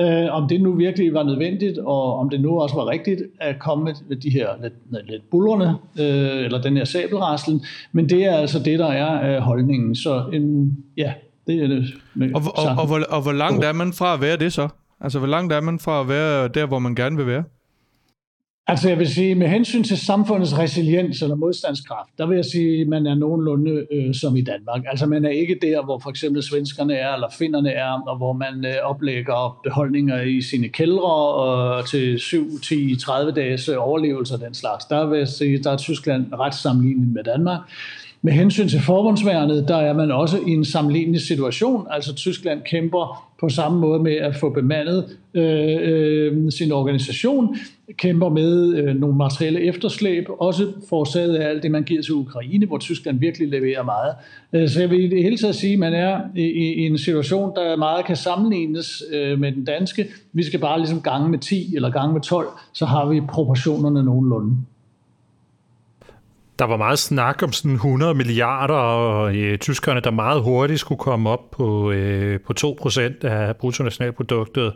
[0.00, 3.58] øh, om det nu virkelig var nødvendigt, og om det nu også var rigtigt at
[3.58, 8.36] komme med de her lidt, lidt bullerne, øh, eller den her sabelraslen, men det er
[8.36, 9.94] altså det, der er øh, holdningen.
[9.94, 11.12] Så en, ja,
[11.46, 11.84] det er det.
[12.34, 14.68] Og, og, og, og, hvor, og hvor langt er man fra at være det så?
[15.00, 17.44] Altså, hvor langt er man fra at være der, hvor man gerne vil være?
[18.66, 22.80] Altså jeg vil sige, med hensyn til samfundets resiliens eller modstandskraft, der vil jeg sige,
[22.80, 24.82] at man er nogenlunde øh, som i Danmark.
[24.86, 28.32] Altså man er ikke der, hvor for eksempel svenskerne er, eller finnerne er, og hvor
[28.32, 34.34] man øh, oplægger beholdninger i sine kældre og til 7, 10, 30 dages øh, overlevelse
[34.34, 34.84] og den slags.
[34.84, 37.60] Der vil jeg sige, der er Tyskland ret sammenlignet med Danmark.
[38.24, 41.86] Med hensyn til forbundsværnet, der er man også i en sammenlignende situation.
[41.90, 45.04] Altså Tyskland kæmper på samme måde med at få bemandet
[45.34, 47.56] øh, øh, sin organisation,
[47.96, 52.66] kæmper med øh, nogle materielle efterslæb, også forårsaget af alt det, man giver til Ukraine,
[52.66, 54.14] hvor Tyskland virkelig leverer meget.
[54.52, 56.98] Øh, så jeg vil i det hele taget sige, at man er i, i en
[56.98, 60.06] situation, der meget kan sammenlignes øh, med den danske.
[60.32, 64.02] Vi skal bare ligesom gange med 10 eller gange med 12, så har vi proportionerne
[64.02, 64.56] nogenlunde.
[66.58, 70.98] Der var meget snak om sådan 100 milliarder, og øh, tyskerne, der meget hurtigt skulle
[70.98, 74.72] komme op på, øh, på 2% af bruttonationalproduktet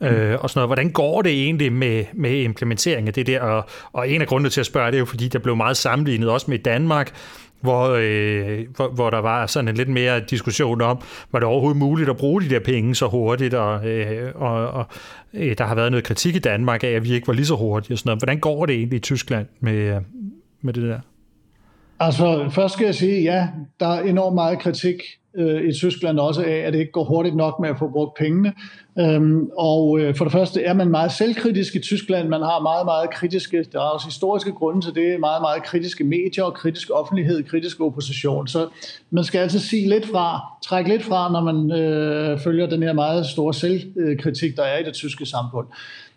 [0.00, 0.68] øh, og sådan noget.
[0.68, 3.40] Hvordan går det egentlig med, med implementering af det der?
[3.40, 5.76] Og, og en af grundene til at spørge, det er jo, fordi der blev meget
[5.76, 7.14] sammenlignet også med Danmark,
[7.60, 11.02] hvor, øh, hvor, hvor der var sådan en lidt mere diskussion om,
[11.32, 14.86] var det overhovedet muligt at bruge de der penge så hurtigt, og, øh, og, og
[15.34, 17.56] øh, der har været noget kritik i Danmark af, at vi ikke var lige så
[17.56, 18.20] hurtige og sådan noget.
[18.20, 20.00] Hvordan går det egentlig i Tyskland med,
[20.62, 21.00] med det der?
[22.04, 23.48] Altså, først skal jeg sige, ja,
[23.80, 25.02] der er enormt meget kritik
[25.36, 28.14] øh, i Tyskland også af, at det ikke går hurtigt nok med at få brugt
[28.14, 28.52] pengene.
[28.98, 32.28] Øhm, og øh, for det første er man meget selvkritisk i Tyskland.
[32.28, 36.04] Man har meget, meget kritiske, der er også historiske grunde til det, meget, meget kritiske
[36.04, 38.48] medier, og kritisk offentlighed, kritisk opposition.
[38.48, 38.68] Så
[39.10, 42.92] man skal altså sige lidt fra, trække lidt fra, når man øh, følger den her
[42.92, 45.66] meget store selvkritik, der er i det tyske samfund.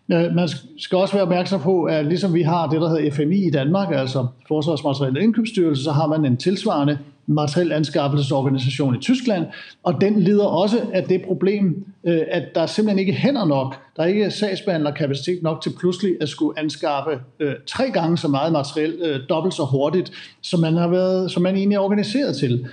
[0.08, 3.50] Man skal også være opmærksom på, at ligesom vi har det, der hedder FMI i
[3.50, 6.98] Danmark, altså Forsvarsmateriel Indkøbsstyrelse, så har man en tilsvarende
[7.28, 9.46] materiel anskaffelsesorganisation i Tyskland,
[9.84, 13.76] og den lider også af det problem, øh, at der simpelthen ikke hænder nok.
[13.98, 18.52] Der er ikke sagsbehandlerkapacitet nok til pludselig at skulle anskaffe øh, tre gange så meget
[18.52, 22.68] materiel, øh, dobbelt så hurtigt, som man, har været, som man egentlig er organiseret til.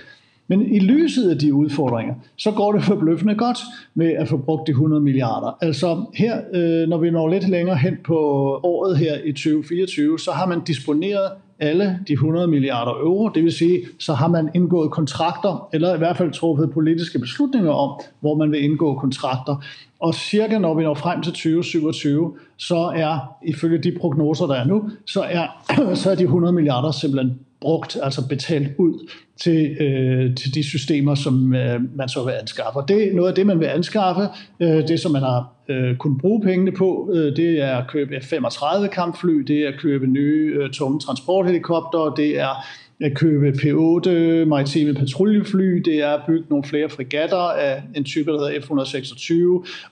[0.47, 3.57] Men i lyset af de udfordringer, så går det forbløffende godt
[3.93, 5.57] med at få brugt de 100 milliarder.
[5.61, 8.15] Altså her, øh, når vi når lidt længere hen på
[8.63, 13.29] året her i 2024, så har man disponeret alle de 100 milliarder euro.
[13.29, 17.71] Det vil sige, så har man indgået kontrakter, eller i hvert fald truffet politiske beslutninger
[17.71, 19.63] om, hvor man vil indgå kontrakter.
[19.99, 24.65] Og cirka når vi når frem til 2027, så er, ifølge de prognoser, der er
[24.65, 25.47] nu, så er,
[26.01, 31.15] så er de 100 milliarder simpelthen brugt, altså betalt ud til, øh, til de systemer,
[31.15, 32.79] som øh, man så vil anskaffe.
[32.79, 34.21] Og det er noget af det, man vil anskaffe.
[34.59, 38.15] Øh, det, som man har øh, kunnet bruge pengene på, øh, det er at købe
[38.15, 42.65] F-35 kampfly, det er at købe nye øh, tunge transporthelikopter, det er
[43.01, 44.09] at købe P-8
[44.45, 49.33] maritime patruljefly, det er at bygge nogle flere frigatter af en type, der hedder F-126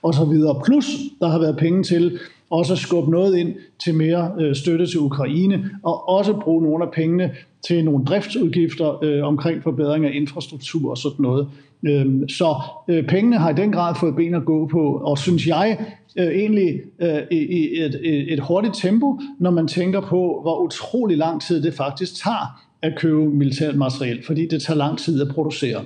[0.02, 0.64] osv.
[0.64, 0.86] Plus,
[1.20, 2.18] der har været penge til
[2.52, 6.90] også skubbe noget ind til mere øh, støtte til Ukraine, og også bruge nogle af
[6.90, 7.30] pengene
[7.66, 11.48] til nogle driftsudgifter øh, omkring forbedring af infrastruktur og sådan noget.
[11.86, 12.54] Øhm, så
[12.88, 15.78] øh, pengene har i den grad fået ben at gå på, og synes jeg
[16.18, 21.16] øh, egentlig øh, i et, et, et hurtigt tempo, når man tænker på, hvor utrolig
[21.16, 25.28] lang tid det faktisk tager at købe militært materiel, fordi det tager lang tid at
[25.28, 25.84] producere.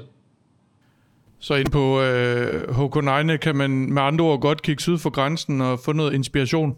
[1.39, 5.61] Så ind på øh, HK9 kan man med andre ord godt kigge syd for grænsen
[5.61, 6.76] og få noget inspiration?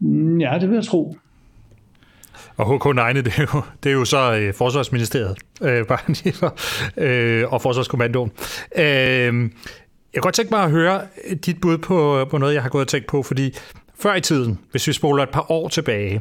[0.00, 1.16] Mm, ja, det vil jeg tro.
[2.56, 6.56] Og HK9, det er jo, det er jo så øh, Forsvarsministeriet øh, bare lige for,
[6.96, 8.30] øh, og Forsvarskommandoen.
[8.76, 9.32] Øh, jeg
[10.14, 11.00] kan godt tænke mig at høre
[11.46, 13.54] dit bud på, på noget, jeg har gået og tænkt på, fordi
[13.98, 16.20] før i tiden, hvis vi spoler et par år tilbage,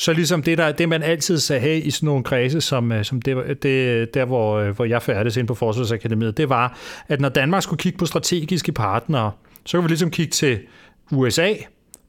[0.00, 3.04] så ligesom det, der, det man altid sagde hey, i sådan nogle kredse, som, øh,
[3.04, 6.78] som det, det, der hvor, øh, hvor jeg færdes ind på Forsvarsakademiet, det var,
[7.08, 9.32] at når Danmark skulle kigge på strategiske partnere,
[9.66, 10.58] så kunne vi ligesom kigge til
[11.12, 11.52] USA,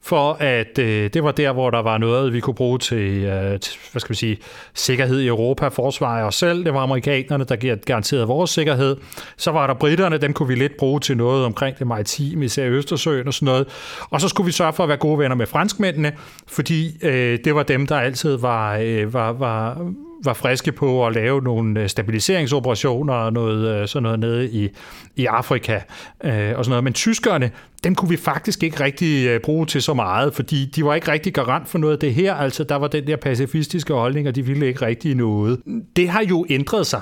[0.04, 3.60] for at øh, det var der, hvor der var noget, vi kunne bruge til, øh,
[3.60, 4.38] til hvad skal vi sige,
[4.74, 6.66] sikkerhed i Europa, forsvar af os selv.
[6.66, 8.97] Det var amerikanerne, der garanterede vores sikkerhed.
[9.38, 12.68] Så var der britterne, dem kunne vi lidt bruge til noget omkring det maritime, især
[12.68, 13.68] Østersøen og sådan noget.
[14.10, 16.12] Og så skulle vi sørge for at være gode venner med franskmændene,
[16.47, 19.91] fordi øh, det var dem, der altid var, øh, var, var
[20.24, 24.70] var friske på at lave nogle øh, stabiliseringsoperationer og noget, øh, sådan noget nede i,
[25.16, 25.80] i Afrika
[26.24, 26.84] øh, og sådan noget.
[26.84, 27.52] Men tyskerne,
[27.84, 31.12] dem kunne vi faktisk ikke rigtig øh, bruge til så meget, fordi de var ikke
[31.12, 32.34] rigtig garant for noget af det her.
[32.34, 35.60] Altså, der var den der pacifistiske holdning, og de ville ikke rigtig noget.
[35.96, 37.02] Det har jo ændret sig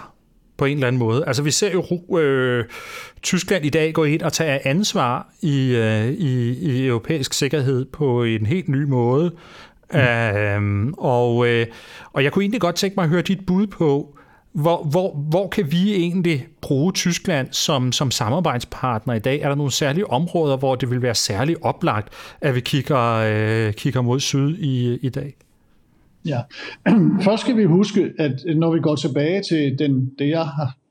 [0.60, 1.24] på en eller anden måde.
[1.28, 2.66] Altså vi ser jo øh,
[3.22, 8.24] Tyskland i dag gå ind og tage ansvar i, øh, i, i europæisk sikkerhed på
[8.24, 9.32] en helt ny måde.
[9.94, 10.00] Mm.
[10.00, 11.66] Øhm, og, øh,
[12.14, 14.16] og jeg kunne egentlig godt tænke mig at høre dit bud på,
[14.54, 19.42] hvor, hvor, hvor kan vi egentlig bruge Tyskland som, som samarbejdspartner i dag?
[19.42, 23.74] Er der nogle særlige områder, hvor det vil være særligt oplagt, at vi kigger, øh,
[23.74, 25.36] kigger mod syd i, i dag?
[26.26, 26.42] Ja,
[27.26, 30.48] først skal vi huske, at når vi går tilbage til den, det, jeg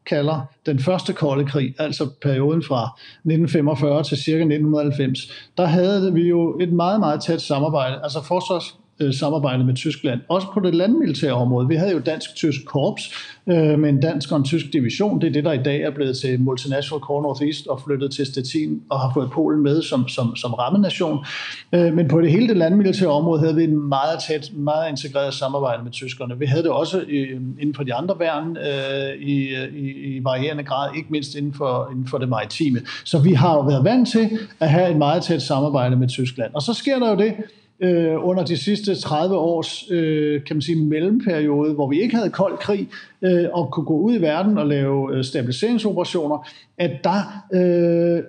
[0.06, 5.18] kalder den første kolde krig, altså perioden fra 1945 til cirka 1990,
[5.56, 8.00] der havde vi jo et meget, meget tæt samarbejde.
[8.02, 11.68] Altså forsvars, øh, samarbejde med Tyskland, også på det landmilitære område.
[11.68, 13.14] Vi havde jo dansk-tysk korps
[13.46, 15.20] øh, med en dansk og en tysk division.
[15.20, 18.26] Det er det, der i dag er blevet til Multinational Corps Northeast og flyttet til
[18.26, 21.24] Stettin og har fået Polen med som, som, som rammenation.
[21.72, 25.34] Øh, men på det hele det landmilitære område havde vi en meget tæt, meget integreret
[25.34, 26.38] samarbejde med tyskerne.
[26.38, 27.22] Vi havde det også i,
[27.60, 31.88] inden for de andre værn øh, i, i, i varierende grad, ikke mindst inden for,
[31.90, 32.80] inden for det maritime.
[33.04, 36.54] Så vi har jo været vant til at have et meget tæt samarbejde med Tyskland.
[36.54, 37.34] Og så sker der jo det,
[37.80, 42.30] øh, under de sidste 30 års øh, kan man sige, mellemperiode, hvor vi ikke havde
[42.30, 42.88] kold krig,
[43.22, 46.48] øh, og kunne gå ud i verden og lave øh, stabiliseringsoperationer,
[46.78, 48.22] at der øh,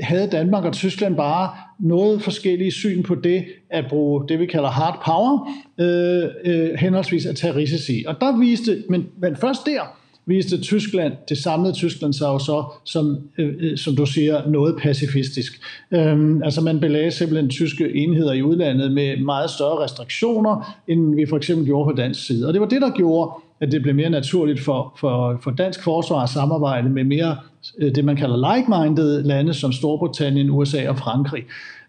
[0.00, 4.70] havde Danmark og Tyskland bare noget forskellige syn på det at bruge det, vi kalder
[4.70, 5.48] hard power,
[5.80, 8.04] øh, øh, henholdsvis at tage risici.
[8.06, 9.80] Og der viste, men, men først der,
[10.26, 14.76] viste Tyskland, det samlede Tyskland sig jo så, som, øh, øh som du siger, noget
[14.82, 15.60] pacifistisk.
[15.90, 21.26] Øhm, altså man belagde simpelthen tyske enheder i udlandet med meget større restriktioner, end vi
[21.26, 22.46] for eksempel gjorde på dansk side.
[22.46, 25.82] Og det var det, der gjorde, at det blev mere naturligt for, for, for dansk
[25.82, 27.36] forsvar at samarbejde med mere
[27.78, 31.42] øh, det, man kalder like-minded lande som Storbritannien, USA og Frankrig.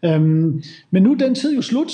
[0.06, 1.92] Øhm, men nu er den tid jo slut.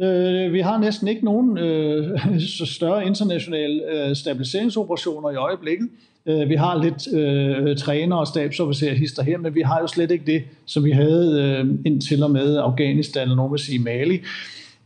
[0.00, 2.20] Øh, vi har næsten ikke nogen øh,
[2.58, 5.88] så større internationale øh, stabiliseringsoperationer i øjeblikket.
[6.26, 10.10] Øh, vi har lidt øh, træner og stabsofficerer hister her, men vi har jo slet
[10.10, 14.20] ikke det, som vi havde øh, indtil og med Afghanistan, eller nogen vil sige Mali.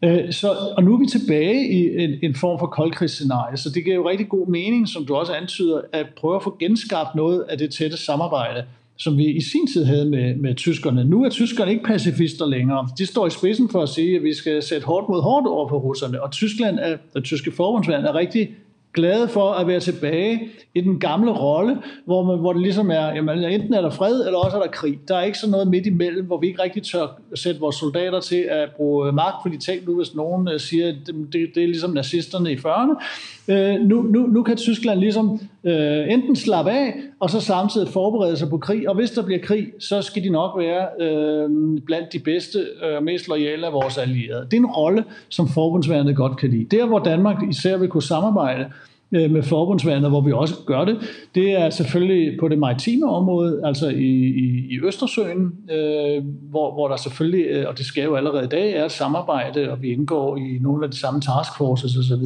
[0.05, 3.85] Øh, så, og nu er vi tilbage i en, en form for koldkrigsscenarie, så det
[3.85, 7.45] giver jo rigtig god mening, som du også antyder, at prøve at få genskabt noget
[7.49, 8.65] af det tætte samarbejde,
[9.03, 11.05] som vi i sin tid havde med, med tyskerne.
[11.05, 12.89] Nu er tyskerne ikke pacifister længere.
[12.99, 15.69] De står i spidsen for at sige, at vi skal sætte hårdt mod hårdt over
[15.69, 18.51] for russerne, og Tyskland er, det tyske forbundsland er rigtig
[18.95, 20.41] glade for at være tilbage
[20.75, 24.27] i den gamle rolle, hvor, man, hvor det ligesom er, jamen, enten er der fred,
[24.27, 24.99] eller også er der krig.
[25.09, 28.21] Der er ikke sådan noget midt imellem, hvor vi ikke rigtig tør sætte vores soldater
[28.21, 31.49] til at bruge øh, magt, fordi tænk nu, hvis nogen øh, siger, at det, det,
[31.55, 33.05] det er ligesom nazisterne i 40'erne.
[33.49, 38.37] Øh, nu, nu, nu kan Tyskland ligesom øh, enten slappe af, og så samtidig forberede
[38.37, 41.51] sig på krig, og hvis der bliver krig, så skal de nok være øh,
[41.87, 44.47] blandt de bedste øh, og øh, mest lojale af vores allierede.
[44.51, 46.77] Det er en rolle, som forbundsværnet godt kan lide.
[46.77, 48.65] Der, hvor Danmark især vil kunne samarbejde,
[49.13, 50.99] øh, med forbundsvandet, hvor vi også gør det.
[51.35, 54.13] Det er selvfølgelig på det maritime område, altså i,
[54.45, 58.49] i, i Østersøen, øh, hvor, hvor der selvfølgelig, øh, og det skal jo allerede i
[58.49, 62.25] dag, er et samarbejde, og vi indgår i nogle af de samme taskforces osv.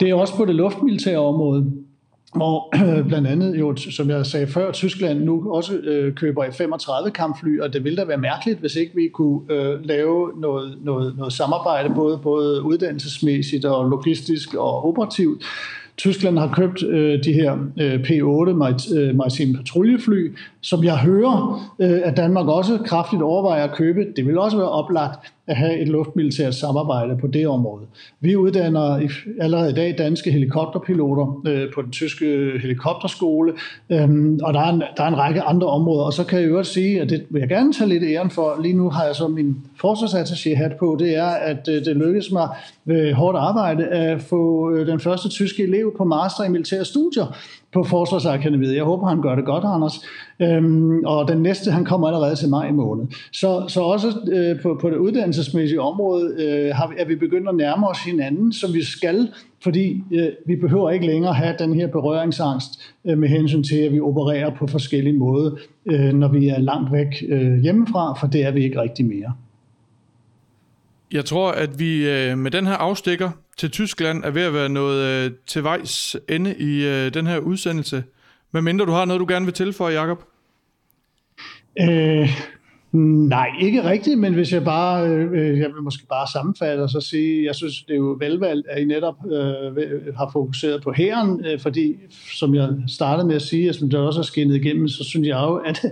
[0.00, 1.72] Det er også på det luftmilitære område,
[2.34, 2.74] hvor
[3.08, 7.72] blandt andet jo, som jeg sagde før, Tyskland nu også øh, køber F-35 kampfly, og
[7.72, 11.94] det ville da være mærkeligt, hvis ikke vi kunne øh, lave noget, noget, noget samarbejde,
[11.94, 15.42] både, både uddannelsesmæssigt og logistisk og operativt,
[16.00, 22.00] Tyskland har købt øh, de her øh, P-8 øh, maritime patruljefly, som jeg hører, øh,
[22.04, 24.06] at Danmark også kraftigt overvejer at købe.
[24.16, 27.86] Det vil også være oplagt at have et luftmilitært samarbejde på det område.
[28.20, 29.08] Vi uddanner
[29.40, 33.52] allerede i dag danske helikopterpiloter øh, på den tyske helikopterskole,
[33.90, 34.08] øh,
[34.42, 36.04] og der er, en, der er en række andre områder.
[36.04, 38.30] Og så kan jeg jo også sige, at det vil jeg gerne tage lidt æren
[38.30, 38.58] for.
[38.62, 42.32] Lige nu har jeg så min forsvarsattaché hat på, det er, at øh, det lykkedes
[42.32, 42.48] mig
[42.84, 47.36] ved hårdt arbejde at få øh, den første tyske elev på master i militære studier
[47.72, 48.76] på Forsvarsakademiet.
[48.76, 50.00] Jeg håber, han gør det godt, Anders.
[50.40, 53.06] Øhm, og den næste, han kommer allerede til maj måned.
[53.32, 57.48] Så, så også øh, på, på det uddannelsesmæssige område øh, har vi, er vi begyndt
[57.48, 59.28] at nærme os hinanden, som vi skal,
[59.62, 62.70] fordi øh, vi behøver ikke længere have den her berøringsangst
[63.04, 65.50] øh, med hensyn til, at vi opererer på forskellige måder,
[65.86, 69.32] øh, når vi er langt væk øh, hjemmefra, for det er vi ikke rigtig mere.
[71.12, 73.30] Jeg tror, at vi øh, med den her afstikker
[73.60, 77.38] til Tyskland er ved at være noget øh, til vejs ende i øh, den her
[77.38, 78.04] udsendelse.
[78.52, 80.24] Men mindre du har noget, du gerne vil tilføje, Jacob?
[81.80, 82.28] Øh,
[83.28, 87.00] nej, ikke rigtigt, men hvis jeg bare, øh, jeg vil måske bare sammenfatte og så
[87.00, 91.44] sige, jeg synes, det er jo velvalgt, at I netop øh, har fokuseret på hæren,
[91.44, 91.96] øh, fordi,
[92.38, 95.28] som jeg startede med at sige, og som det også er skinnet igennem, så synes
[95.28, 95.84] jeg jo, at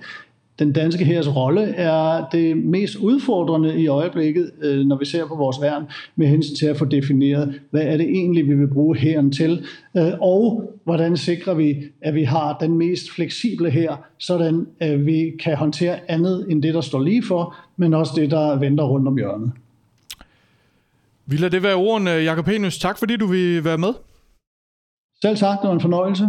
[0.58, 5.34] den danske hærs rolle er det mest udfordrende i øjeblikket, øh, når vi ser på
[5.34, 5.84] vores værn,
[6.16, 9.64] med hensyn til at få defineret, hvad er det egentlig, vi vil bruge hæren til,
[9.96, 15.32] øh, og hvordan sikrer vi, at vi har den mest fleksible her, sådan at vi
[15.42, 19.08] kan håndtere andet end det, der står lige for, men også det, der venter rundt
[19.08, 19.52] om hjørnet.
[21.26, 22.78] Vi lader det være ordene, Jakob Henius.
[22.78, 23.92] Tak fordi du vil være med.
[25.22, 26.28] Selv tak, det var en fornøjelse.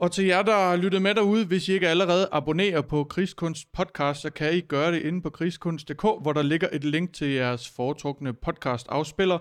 [0.00, 3.72] Og til jer, der har lyttet med derude, hvis I ikke allerede abonnerer på Krigskunst
[3.72, 7.28] podcast, så kan I gøre det inde på krigskunst.dk, hvor der ligger et link til
[7.28, 9.38] jeres foretrukne podcast afspiller.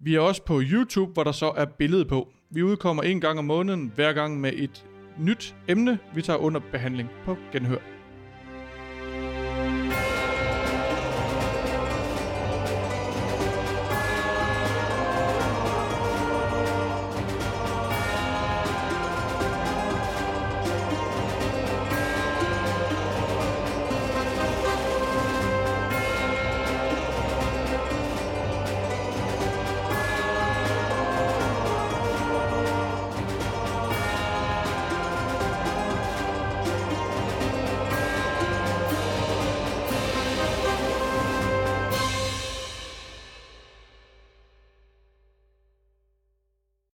[0.00, 2.28] Vi er også på YouTube, hvor der så er billede på.
[2.50, 4.86] Vi udkommer en gang om måneden, hver gang med et
[5.18, 7.95] nyt emne, vi tager under behandling på genhør.